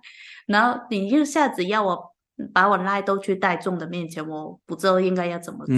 [0.47, 1.97] 然后你一下子要我
[2.53, 5.75] 把我拉都去大众的面前，我不知道应该要怎么做，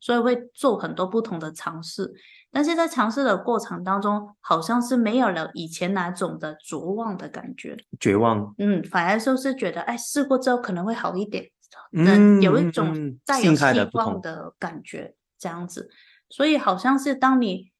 [0.00, 2.10] 所以会做很多不同的尝试。
[2.52, 7.76] 但是在尝试的过程当中，好像是没有了以前那种的绝望的感觉。
[7.98, 11.50] 绝望，嗯，反而就是觉得，哎，试过之后可能会好一点，
[11.92, 15.88] 嗯，有一种带有希望的感觉，这样子。
[16.28, 17.70] 所以好像是当你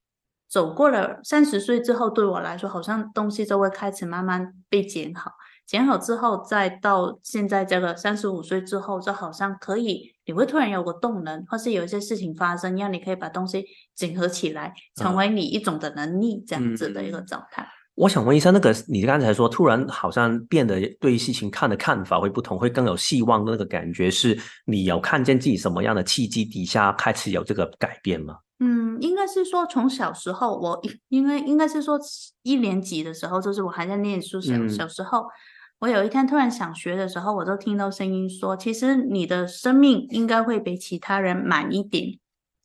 [0.48, 5.32] 走过了三十岁之后，对我来说，好像东西就会开始慢慢被剪好。
[5.66, 13.66] 剪好之后，再到现在这个三十五岁之后，就好像可以，你会突然有个动能，或是有一些事情发生，让你可以把东西
[13.96, 17.66] 整合起来，成为你一种的能力，这样子的一个状态。
[17.96, 28.36] 我想问一下，那个你刚才说，突然好像变得对事情看的看法会不同，会更有希望的那个感觉，是你有看见自己什么样的契机底下开始有这个改变吗？
[28.60, 31.98] 嗯，应该是说从小时候，我因为应该是说
[32.44, 35.24] 一年级的时候，就是我还在念书小小时候。
[35.80, 42.18] 我有一天突然想学的时候，我就听到声音说：“其实你的生命应该会比其他人慢一点，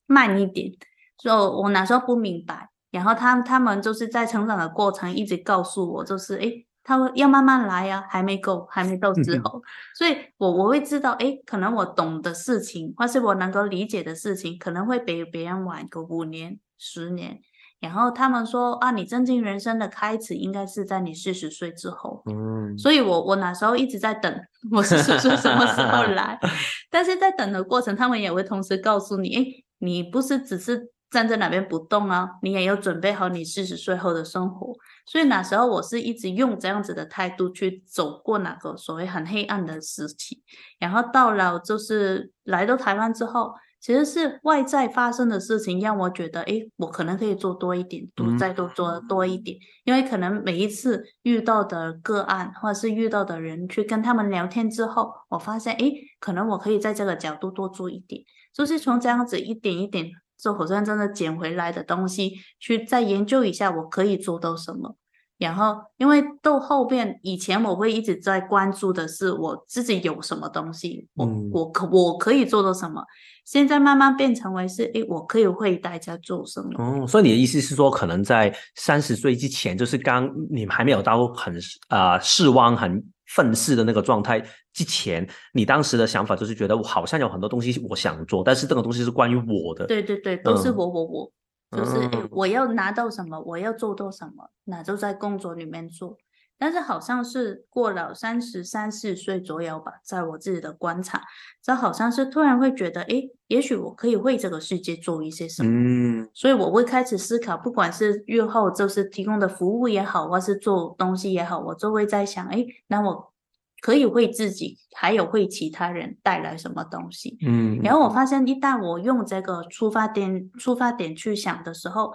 [0.05, 0.69] 慢一点。”
[1.17, 9.61] 就我那时候不明白，然后他他们就是在成长的过程一直告诉我，就是诶，他说要慢慢来呀，还没够，还没到之后，
[9.97, 17.39] 所以我我会知道，诶，可能我懂的事情，或是我能够理解的事情，可能会比别人晚个五年、十年。
[17.85, 22.23] 然后他们说啊，你正经人生的开始应该是在你四十岁之后。
[22.25, 26.39] 嗯，所以我我那时候一直在等我四十岁什么时候来，
[26.89, 29.45] 但是在等的过程，他们也会同时告诉你，哎，
[29.77, 34.73] 你不是只是站在那边不动啊，你也要准备好你四十岁后的生活。
[35.05, 40.41] 所以那时候我是一直用这样子的态度去走过那个所谓很黑暗的时期，
[40.79, 43.53] 然后到了就是来到台湾之后。
[43.79, 58.23] 其实是外在发生的事情让我觉得，哎，我可能可以做多一点，多再多做多一点，因为可能每一次遇到的个案或者是遇到的人去跟他们聊天之后，我发现，哎，可能我可以在这个角度多做一点，
[58.53, 64.95] 就是从这样子一点一点，做好像真的捡回来的东西，去再研究一下我可以做到什么。
[65.37, 73.03] 然后，因为到后边以前我会一直在关注的是我自己有什么东西，我我可我可以做到什么。
[73.45, 76.71] 现在慢慢变成为是，哎，我可以为大家做什么？
[76.83, 81.55] 哦，所以你的意思是说，可能在三十岁之前，就是刚你还没有到很
[81.89, 84.43] 啊失望、很愤世的那个状态
[84.73, 89.85] 之前，你当时的想法就是觉得我好像有很多东西我想做，但是这个东西是关于我的。
[89.85, 91.31] 对对对，都是我我我，
[91.77, 96.17] 就是我要拿到什么，我要做到什么，那就在工作里面做。
[96.57, 101.21] 但是好像是过了三十三四岁左右吧，在我自己的观察，
[101.61, 105.69] 这好像是突然会觉得，哎，也许我可以为这个世界做一些什么。
[105.71, 113.33] 嗯，所以我会开始思考，不管是日后就是提供的服务也好，或是做东西也好，我就会在想，哎，那我
[113.81, 117.37] 可以为自己，还有为其他人带来什么东西？
[117.45, 122.13] 嗯，然后我发现，一旦我用这个出发点出发点去想的时候。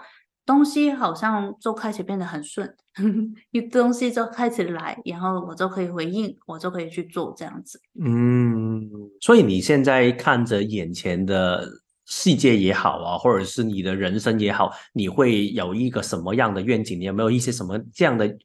[0.51, 2.75] 东西好像就开始变得很顺，
[3.53, 7.81] 一东西就开始来，然后我就可以回应，我就可以去做这样子。
[8.05, 8.91] 嗯，
[9.21, 11.65] 所以你现在看着眼前的
[12.05, 16.99] 世界也好啊，或者是你的人生也好，你会有一个什么样的愿景？
[16.99, 18.37] 你有没有一些什么这样的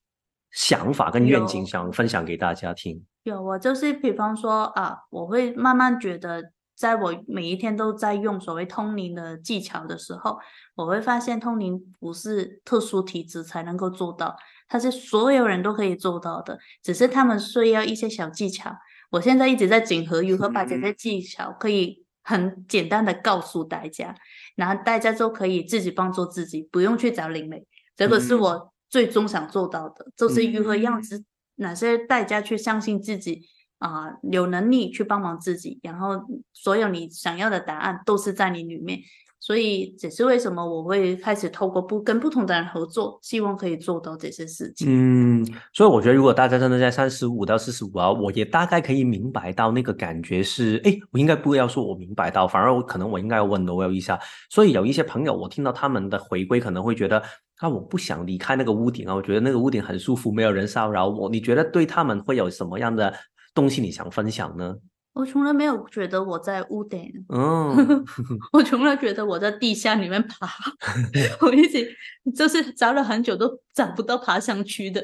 [0.51, 3.03] 想法跟愿景想分享给大家听？
[3.23, 6.51] 有，我就是比方说啊，我会慢慢觉得。
[6.75, 10.37] 在我每一天都在用所谓通灵的技巧的时候，
[10.75, 14.35] 我会发现通灵不是特殊体质才能够做到，
[14.67, 18.75] 它是所有人都可以做到的，只是他们需要一些小技巧。
[19.11, 24.13] 我现在一直在整合如何把这些技巧可以很简单的告诉大家，
[24.55, 27.65] 然后大家就可以自己帮助自己，不用去找灵媒。
[27.95, 31.23] 这个是我最终想做到的，就是如何样子
[31.55, 33.47] 哪些大家去相信自己
[33.79, 36.21] 啊，有能力去帮忙自己，然后
[36.53, 38.99] 所有你想要的答案都是在你里面。
[39.37, 44.87] 所以，这是为什么我会开始透过不跟不同的人合作，希望可以做到这些事情。
[44.89, 54.19] 嗯，所以我觉得，如果大家真的在三十五到四十五啊，我也大概可以明白到那个感觉是，哎，我应该不要说我明白到，反而我可能我应该要问罗有一下。
[54.49, 57.21] 所以有一些朋友，我听到他们的回归，可能会觉得，
[57.57, 61.29] 啊，我不想离开那个屋顶啊，我觉得那个屋顶很舒服，没有人骚扰我。
[61.29, 63.13] 你觉得对他们会有什么样的
[63.55, 64.75] 东西你想分享呢？
[65.13, 67.73] 我从来没有觉得我在屋顶，哦，
[68.51, 70.47] 我从来觉得我在地下里面爬，
[71.39, 71.89] 我一直
[72.35, 75.01] 就是找了很久都找不到爬上去的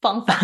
[0.00, 0.34] 方法，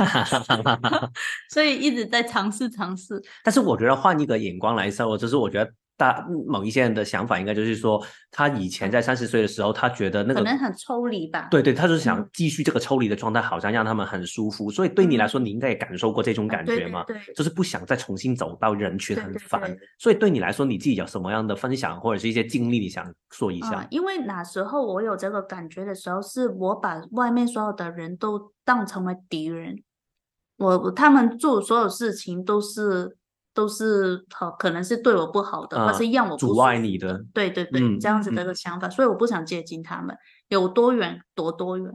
[1.50, 3.20] 所以一直在尝试尝试。
[3.42, 5.72] 但是我觉得换一个眼光来说，就是我觉得。
[6.00, 11.48] 大某一些人的想法应该就是说，他以前在三十岁的时候，他觉得那个可能很抽离吧。
[11.50, 14.70] 对对，他就是想继续这个抽离的状态，好像让他们很舒服。
[14.70, 17.04] 所以对你来说，你应该也感受过这种感觉嘛？
[17.04, 19.76] 对，就是不想再重新走到人群，很烦。
[19.98, 23.86] 所以对你来说，你自己有什么样的分享或者是一些经历，你想说一下？
[23.90, 29.76] 因为那时候我有这个感觉的时候，是我把外面所有的人都当成为敌人，
[30.56, 33.18] 我他们做所有事情都是。
[33.52, 37.24] 都是好，可能是对我不好的，或是让我阻碍你的。
[37.34, 40.16] 对对对，这样子的一个想法，所以我不想接近他们，
[40.48, 41.92] 有多远躲多远。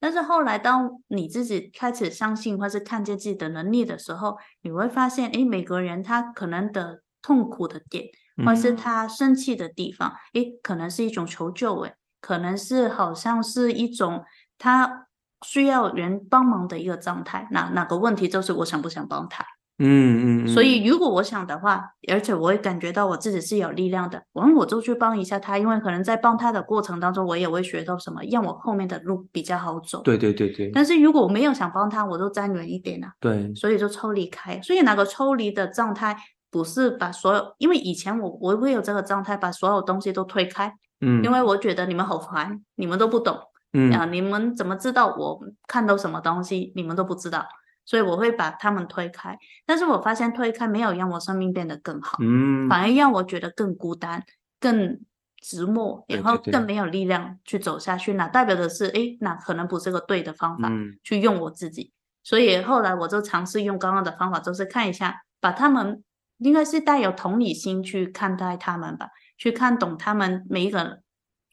[0.00, 8.04] 但是后来，当你自己开始相信或是看见自己的能力的时候，你会发现，哎，每个人他可能的痛苦的点，
[8.46, 14.22] 或是他生气的地方，哎，可能是一种求救，哎，可能是好像是一种
[14.56, 15.08] 他
[15.44, 17.48] 需要人帮忙的一个状态。
[17.50, 19.44] 那哪个问题就是我想不想帮他？
[19.80, 30.02] 嗯嗯，所以如果我想的话，而且我也感觉到我自己是有力量的，我我就去帮一下他，因为可能在帮他的过程当中，我也会学到什么，让我后面的路比较好走。
[30.02, 30.70] 对对对对。
[30.74, 33.12] 但是如果我没有想帮他，我就站远一点啊。
[33.20, 33.54] 对。
[33.54, 34.60] 所以就抽离开。
[34.62, 36.16] 所以那个抽离的状态，
[36.50, 40.72] 不是把所有，因为以前我我会有这个状态，把所有东西都推开。
[41.00, 41.22] 嗯。
[41.22, 43.38] 因为我觉得你们好烦，你们都不懂。
[43.74, 43.92] 嗯。
[43.92, 46.72] 啊，你们怎么知道我看到什么东西？
[46.74, 47.46] 你们都不知道。
[47.88, 49.34] 所以我会把他们推开，
[49.64, 54.22] 但是我发现推开没有让我生命变得更好，嗯，反而让我觉得更孤单、
[54.60, 55.00] 更
[55.42, 58.12] 寂寞，然后更没有力量去走下去。
[58.12, 60.70] 那代表的是，哎，那可能不是个对的方法
[61.02, 61.90] 去用我自己。
[62.22, 66.04] 所以后来我就尝试用刚刚的方法，就是看一下，把他们
[66.36, 69.08] 应该是带有同理心去看待他们吧，
[69.38, 71.00] 去看懂他们每一个。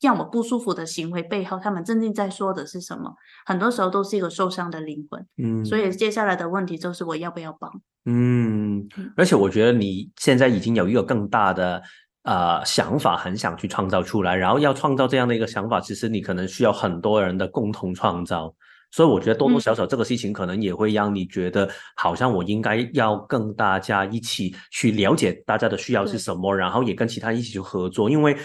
[0.05, 3.13] 让我不舒服的行为背后，他们真正在说的是什么？
[3.45, 5.25] 很多时候都是一个受伤的灵魂。
[5.37, 7.71] 嗯，所以接下来的问题就是我要不要帮？
[8.05, 8.87] 嗯，
[9.17, 11.81] 而且我觉得你现在已经有一个更大的
[12.23, 14.35] 呃想法，很想去创造出来。
[14.35, 18.53] 然后要创造这样的一个想法，其实你可能需要很多人的共同创造。
[18.91, 28.37] 所以我觉得多多少少这个事情可能也会让你觉得，好像我应该要跟大家一起去了解大家的需要是什么，然后也跟其他一起去合作，因为。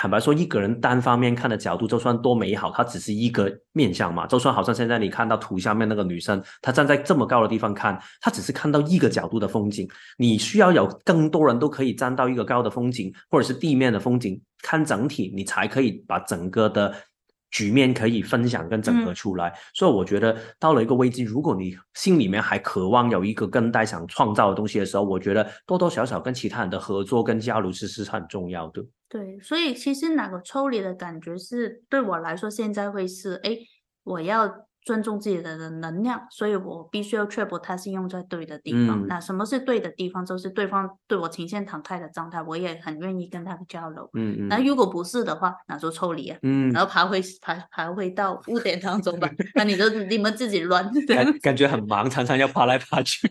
[0.00, 4.26] 坦白说，一个人单方面看的角度，就算多美好，它只是一个面相嘛。
[4.26, 9.86] 就算好像现在你看到图下面那个女生，她站在这么高的地方看，她只是看到一个角度的风景。
[10.16, 16.94] 你需要有更多人都可以站到一个高的风景，或者是地面的风景，看整体，你才可以把整个的。
[17.50, 28.80] 局面可以分享跟整合出来，所以我觉得到了一个危机，如果你心里面还渴望有一个更大想创造的东西的时候，我觉得多多少少跟其他人的合作跟交流其实是很重要的。
[29.10, 33.58] 对，所以其实那个抽离的感觉是对我来说，现在会是哎，
[34.04, 34.66] 我要。
[34.82, 39.06] 尊重自己的能量，所以我必须要确保它是用在对的地方。
[39.06, 40.24] 那什么是对的地方？
[40.24, 44.08] 就是对方对我呈现敞开的状态，我也很愿意跟他交流。
[44.14, 44.48] 嗯嗯。
[44.48, 46.38] 那如果不是的话，那就抽离啊。
[46.42, 46.72] 嗯。
[46.72, 49.30] 然后爬回爬爬回到屋顶当中吧。
[49.54, 50.90] 那你就你们自己乱。
[51.06, 53.30] 感感觉很忙，常常要爬来爬去。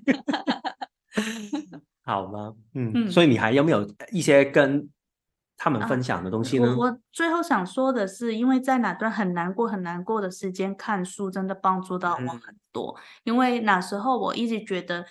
[2.06, 2.54] 好吗？
[2.76, 3.10] 嗯。
[3.10, 4.88] 所以你还有没有一些跟？
[5.62, 6.74] 他们分享的东西呢？
[6.78, 12.96] 我最后想说的是，因为在哪段很难过、很难过的时间看书，真的帮助到我很多。
[13.26, 15.06] 因为那时候我一直觉得，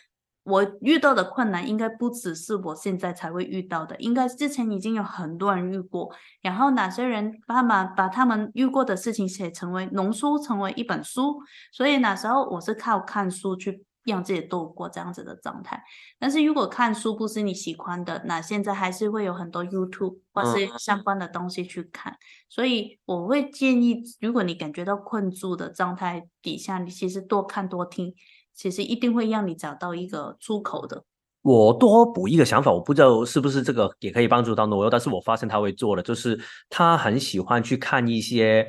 [0.45, 6.11] 我遇到的困难应该不只是我现在才会遇到的，应该之前已经有很多人遇过。
[6.41, 13.85] 然后哪些人把把把他们遇过的事情写成为浓缩成为一本书，所以那时候我是靠看书去。
[14.05, 15.83] 让自己度过这样子的状态，
[16.19, 22.17] 但是如果看书不是你喜欢的，那现在还是会有很多 YouTube 或是相关的东西去看，
[22.49, 28.15] 所以我会建议，如果你感觉到困住的状态底下，你其实多看多听，
[28.55, 31.05] 其实一定会让你找到一个出口的。
[31.43, 36.39] 我多补一个想法，我不知道是不是这个也可以帮助到诺优，但是我发现他会做的，就是
[36.69, 38.67] 他很喜欢去看一些。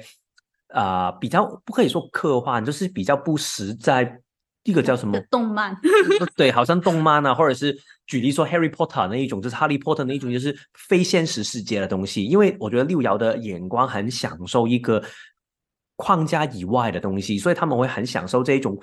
[0.71, 4.21] 啊比较不可以说科幻，就是比较不实在。
[4.69, 5.75] 一个叫什么动漫？
[6.37, 7.75] 对，好像动漫啊，或者是
[8.05, 12.23] 举例说《Harry Potter》那一种，就是《哈利波特》那一种，就是非现实世界的东西。
[12.23, 15.03] 因为我觉得六爻的眼光很享受一个
[15.95, 18.79] 框架以外的东西，所以他们会很享受这一种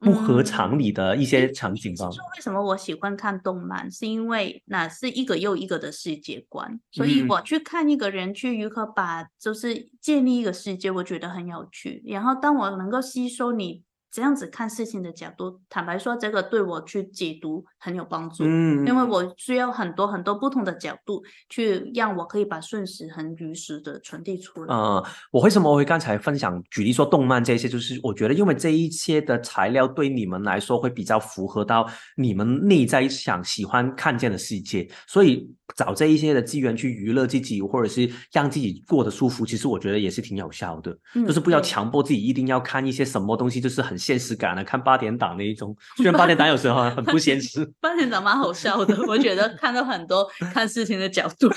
[0.00, 2.08] 不合常理的一些场景吧。
[2.08, 3.90] 为什么我喜欢看动漫？
[3.90, 12.02] 是因为那是一个又一个的世界观，所以我去看一个人去如何把就是建立一个世界，我觉得很有趣。
[12.06, 13.85] 然后当我能够吸收你。
[14.16, 18.44] 这样子看事情的角度，坦白说，这个对我去解读很有帮助。
[18.46, 24.74] 嗯，因为我需要很多很多不同的角度，去让我可以把瞬时很如实的传递出来。
[24.74, 31.86] 嗯，我为什么我会刚才分享举例说动漫这些，就是我觉得因为这一些的材料对你们来说会比较符合到
[32.16, 40.98] 你们内在想喜欢看见的世界，所以找这一些的资源去娱乐自己，或者是让自己过得舒服，其实我觉得也是挺有效的。
[41.14, 43.94] 嗯，就是不要强迫自己一定要看一些什么东西，就是很。
[44.06, 47.68] 现实感的，看八点档那一种，虽然八点档有时候很不现实。
[47.82, 50.24] 八点档蛮好笑的，我觉得 看到很多
[50.54, 51.48] 看事情的角度。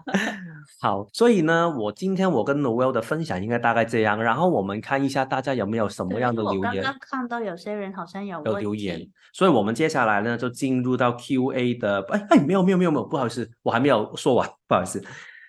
[0.78, 6.62] 好，所以呢，我今天我跟 Noel 的分享应该大概这样，然后我们看一下大家有没有什么样的留言。
[6.62, 9.00] 我刚刚看到有些人好像有有留言，
[9.32, 12.04] 所以我们接下来呢就进入到 Q&A 的。
[12.10, 15.02] 哎哎，没有没有没有没有，不好意思，我还没有说完，不好意思。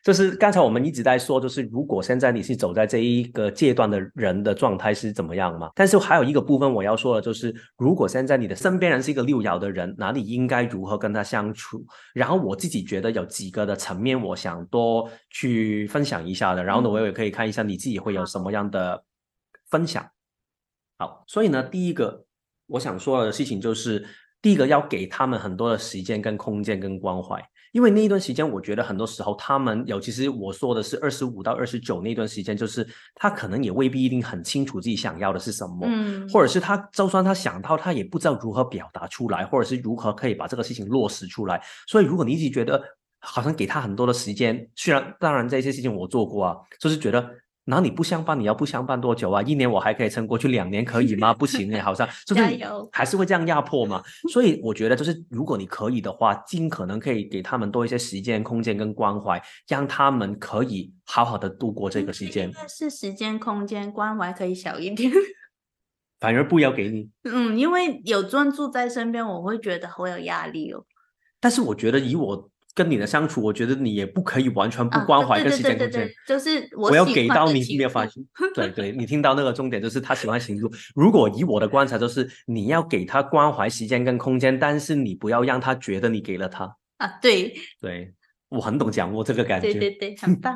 [0.04, 5.72] 就是刚才我们一直在说，就是如果现在你是走在这一个阶段的人的状态是怎么样嘛？
[5.74, 11.86] 但是还有一个部分我要说的，就是如果现在你的身边人是一个六爻的人，那你应该如何跟他相处？
[12.14, 16.62] 然后我自己觉得有几个的层面，我想多去分享一下的。
[16.62, 19.06] 然后呢，我也可以看一下你自己会有什么样的
[19.70, 20.06] 分享。
[21.00, 22.26] 好，所以呢，第一个
[22.68, 24.06] 我想说的事情就是，
[24.42, 27.42] 第一个要给他们很多的时间、跟空间、跟关怀。
[27.74, 41.62] 因为那一段时间，我觉得很多时候他们，尤其是我说的是二十五到二十九那段时间，就是他可能也未必一定很清楚自己想要的是什么，嗯，或者是他就算他想到，他也不知道如何表达出来，或者是如何可以把这个事情落实出来。
[41.88, 42.82] 所以，如果你一直觉得
[43.20, 47.28] 好像给他很多的时间，虽然当然这些事情我做过啊，就是觉得。
[47.66, 49.42] 然后你不相伴，你要不相伴多久啊？
[49.42, 51.32] 一年我还可以撑过去，两年可以吗？
[51.36, 52.44] 不行哎，好像 就是
[52.92, 54.04] 还是会这样压迫嘛。
[54.32, 62.52] 所以我觉得，就是如果你可以的话，尽可能可以给他们多一些时间、空间跟关怀，让他们可以好好的度过这个时间。
[62.54, 65.10] 但是时间、空间、关怀可以小一点，
[66.20, 67.10] 反而不要给你。
[67.24, 70.84] 嗯，因为有专注在身边，我会觉得好有压力哦。
[71.40, 72.50] 但是我觉得以我。
[72.76, 78.24] 跟你的相处，我觉得你也不可以完全不关怀跟时间空间，就是我要给到你没有发现？
[78.56, 80.72] 对对，你听到那个重点就是他喜欢行路。
[80.96, 87.20] 如果以我的观察，就是你要给他关怀时间跟空间，但是你不要让他觉得你给了他啊。
[87.22, 88.14] 对对。
[88.54, 90.56] 我很懂掌握这个感觉，对对对， 很棒。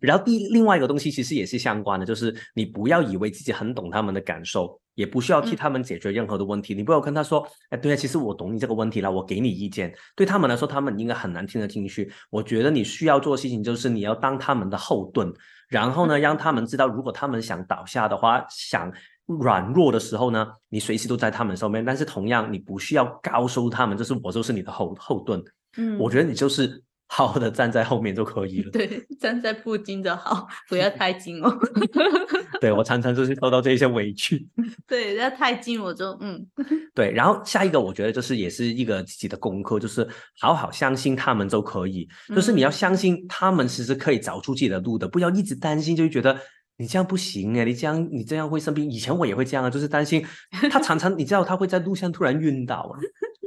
[0.00, 6.74] 然后第另外一个东西其实也是相关的，就是你不要以为自己很懂他们的感受，也不需要替他们解决任何的问题。
[6.74, 9.94] 你不要跟他说，哎，对啊，其实我懂你这个问题了，我给你意见。
[10.16, 12.10] 对他们来说，他们应该很难听得进去。
[12.30, 15.30] 我觉得你需要做的事情就是你要当他们的后盾，
[15.68, 18.90] 然后呢，让他们知道，如果他们想倒下的话，想
[19.26, 21.84] 软弱的时候呢，你随时都在他们上面。
[21.84, 25.42] 但是同样，你不需要告诉他们，就是我就是你的后后盾。
[25.76, 28.70] 嗯，我觉得你就是好好的站在后面就可以了。
[28.72, 31.58] 对， 站在附近就好，不要 太近哦。
[32.60, 34.46] 对我常常就是受到这些委屈。
[34.86, 36.46] 对，要太近我就嗯。
[36.94, 40.06] 对，然后下一个我觉得就是也是一个自己的功课，就是
[40.38, 42.06] 好好相信他们就可以。
[42.34, 46.38] 就是你要相信他们其实可以找出自己的路的，不要一直担心，就觉得
[46.76, 48.90] 你这样不行哎，你这样你这样会生病。
[48.90, 50.22] 以前我也会这样啊，就是担心
[50.70, 53.00] 他常常你知道他会在路上突然晕倒啊。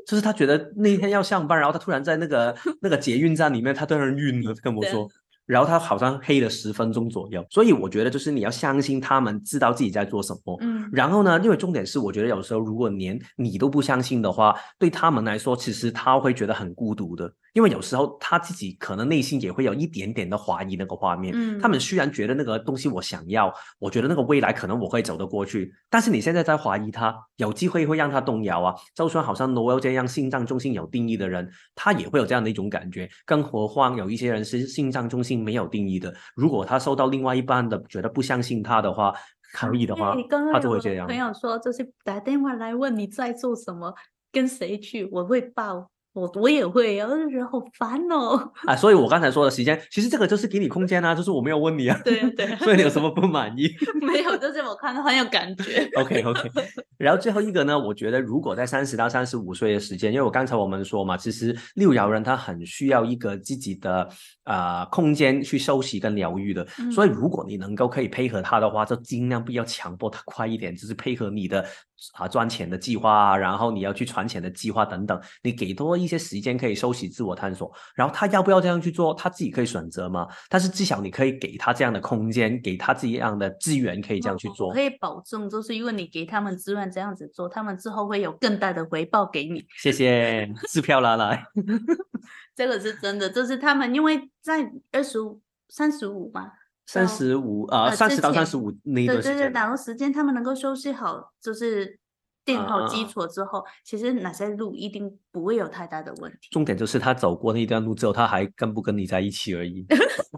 [0.08, 5.08] 就是他觉得那一天要上班，然后他突然在那个 那个捷运站里面，他突然晕了，跟我说。
[5.46, 10.58] 然后他好像黑了十分钟左右，所以我觉得就是你要相信他们知道自己在做什么。
[10.62, 21.34] 嗯，然后呢，因为重点是我觉得有时候如果连你都不相信的话，对他们来说其实他会觉得很孤独的，因为有时候他自己可能内心也会有一点点的怀疑那个画面。
[21.36, 28.74] 嗯，他们虽然觉得那个东西我想要，我觉得那个未来可能我会走得过去，但是你现在在怀疑他，有机会会让他动摇啊。
[28.96, 35.44] 就算好像 Noel 这样心脏中心有定义的人，他也会有这样的一种感觉，更何况有一些人是心脏中心。
[35.44, 39.14] 没有定义的，如果他受到另外一半的觉得不相信他的话，
[39.52, 40.16] 可以的话，
[40.54, 41.06] 他就会这样。
[41.06, 43.94] 朋友说，就是打电话来问你在做什么，
[44.32, 45.90] 跟谁去，我会报。
[46.14, 48.52] 我我也会，我就觉得好烦哦。
[48.66, 52.00] 啊， 所以我刚才说的时间，其实这个就是给你空间啊，就是我没有问你啊。
[52.06, 52.56] 对对。
[52.58, 53.68] 所以你有什么不满意？
[54.02, 55.90] 没有，就是我看到很有感觉。
[55.96, 56.52] OK OK。
[56.98, 64.08] 然后最后一个呢，我觉得如果在三十到三十五岁的时间，因为我刚才我们说嘛，其实六爻人他很需要一个自己的
[64.44, 66.66] 啊空间去休息跟疗愈的。
[66.92, 71.66] 所以如果你能够可以配合他的话，就尽量不要强迫他快一点，就是配合你的
[72.12, 76.74] 啊赚钱的计划，然后你要去传钱的计划等等，你给多一些时间可以。
[76.84, 80.28] 休息、自我探索，然后他要不要这样去做，他自己可以选择吗？
[80.50, 84.74] 但是至少你可以给他这样的空间，给他这样的资源，可以这样去做。
[84.74, 89.64] 可以保证，就是因为你给他们资源这样子做，他们之后会有更大的回报给你。
[89.78, 91.46] 谢谢，支票拿来。
[92.54, 95.40] 这个是真的，就是他们因为在二十五、
[95.70, 96.52] 三十五嘛，
[96.86, 102.00] 三十五啊，三十到三十五那段时间，对对对，打个时间他们能够休息好，就是。
[102.46, 106.50] 垫好基础之后，其实哪些路一定不会有太大的问题。
[106.52, 109.86] 重点就是他走过那一段路之后，他还跟不跟你在一起而已。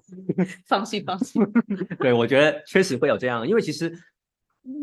[0.70, 1.42] 放心，放心。
[1.98, 3.92] 对，我觉得确实会有这样，因为其实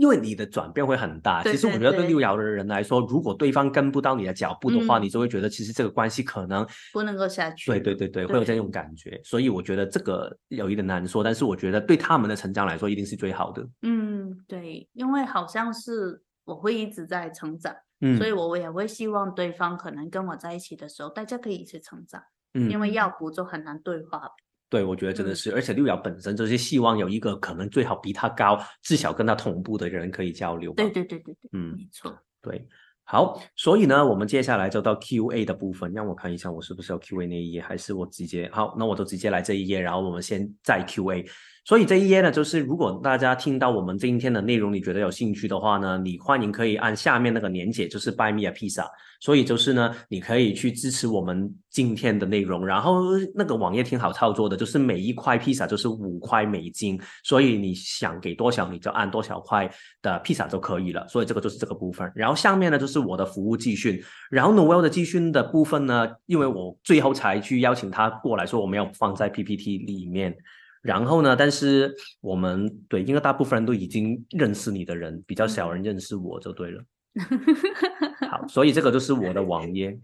[0.00, 1.42] 因为你的转变会很大。
[1.42, 7.70] 其实我觉得对六爻的人来说，如果对方跟不到你的脚步的话，你就会觉得其实这个关系可能不能够下去。
[7.70, 9.20] 对对对对，会有这种感觉。
[9.24, 13.66] 所以我觉得这个有一点难说，但是我觉得对他们的成长来说，一定是最好的。
[13.82, 16.22] 嗯，对，因为好像是。
[16.44, 17.72] 我会一直在成长，
[18.18, 22.20] 所以我也会希望对方可能跟我在一起的时候，大家可以一起成长。
[22.54, 24.28] 嗯，因为要不就很难对话。
[24.72, 30.72] 对，我觉得真的是，而且六爻本身就是希望有一个可能最好比他高，至少跟他同步的人可以交流。
[30.72, 32.10] 对对对对对，嗯，没错。
[32.40, 32.66] 对，
[33.04, 41.22] 好，所以呢，我们接下来就到 Q&A 的部分，让我看一下我是不是要 Q&A 那一页，还是我直接好，那我就直接来这一页，然后我们先再 Q&A。
[41.66, 48.86] 所以这一页呢，就是如果大家听到我们今天的内容，你觉得有兴趣的话呢，你欢迎可以按下面那个链接，就是 Buy Me a Pizza。
[49.22, 52.66] 所以就是呢，你可以去支持我们今天的内容。
[52.66, 53.02] 然后
[53.36, 59.70] 那个网页挺好操作的，就是每一块披萨就是五块美金，所以你想给多少，你就按多少块
[60.02, 61.06] 的披萨就可以了。
[61.06, 62.10] 所以这个就是这个部分。
[62.16, 64.02] 然后下面呢就是我的服务继训。
[64.28, 70.36] 然后 Noel 的继训的部分呢，因为我最后才去邀请他过来说，我没有放在 PPT 里面。
[70.82, 71.36] 然后呢？
[71.36, 76.82] 但是我们对，因为大部分人都已经认识你的人，比较少人认识我就对了。
[78.30, 79.96] 好，所以这个就是我的网页，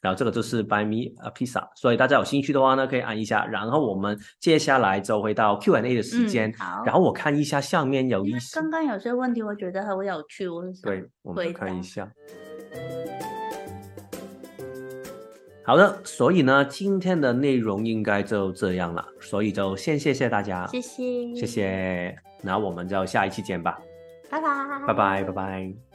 [0.00, 1.62] 然后这个就是 Buy Me a Pizza。
[1.76, 3.44] 所以大家有兴趣的话呢，可以按一下。
[3.46, 6.52] 然后我们接下来就会到 Q&A 的时间。
[6.58, 6.82] 好。
[6.84, 12.10] 然后我看一下下面有一些，刚刚有些问题，我觉得很有趣，我对，我们看一下。
[15.66, 23.78] 好的，所以呢，今天的内容应该就这样了，所以就先谢谢大家，谢谢，谢谢，那我们就下一期见吧，
[24.30, 25.93] 拜拜，拜拜，拜拜。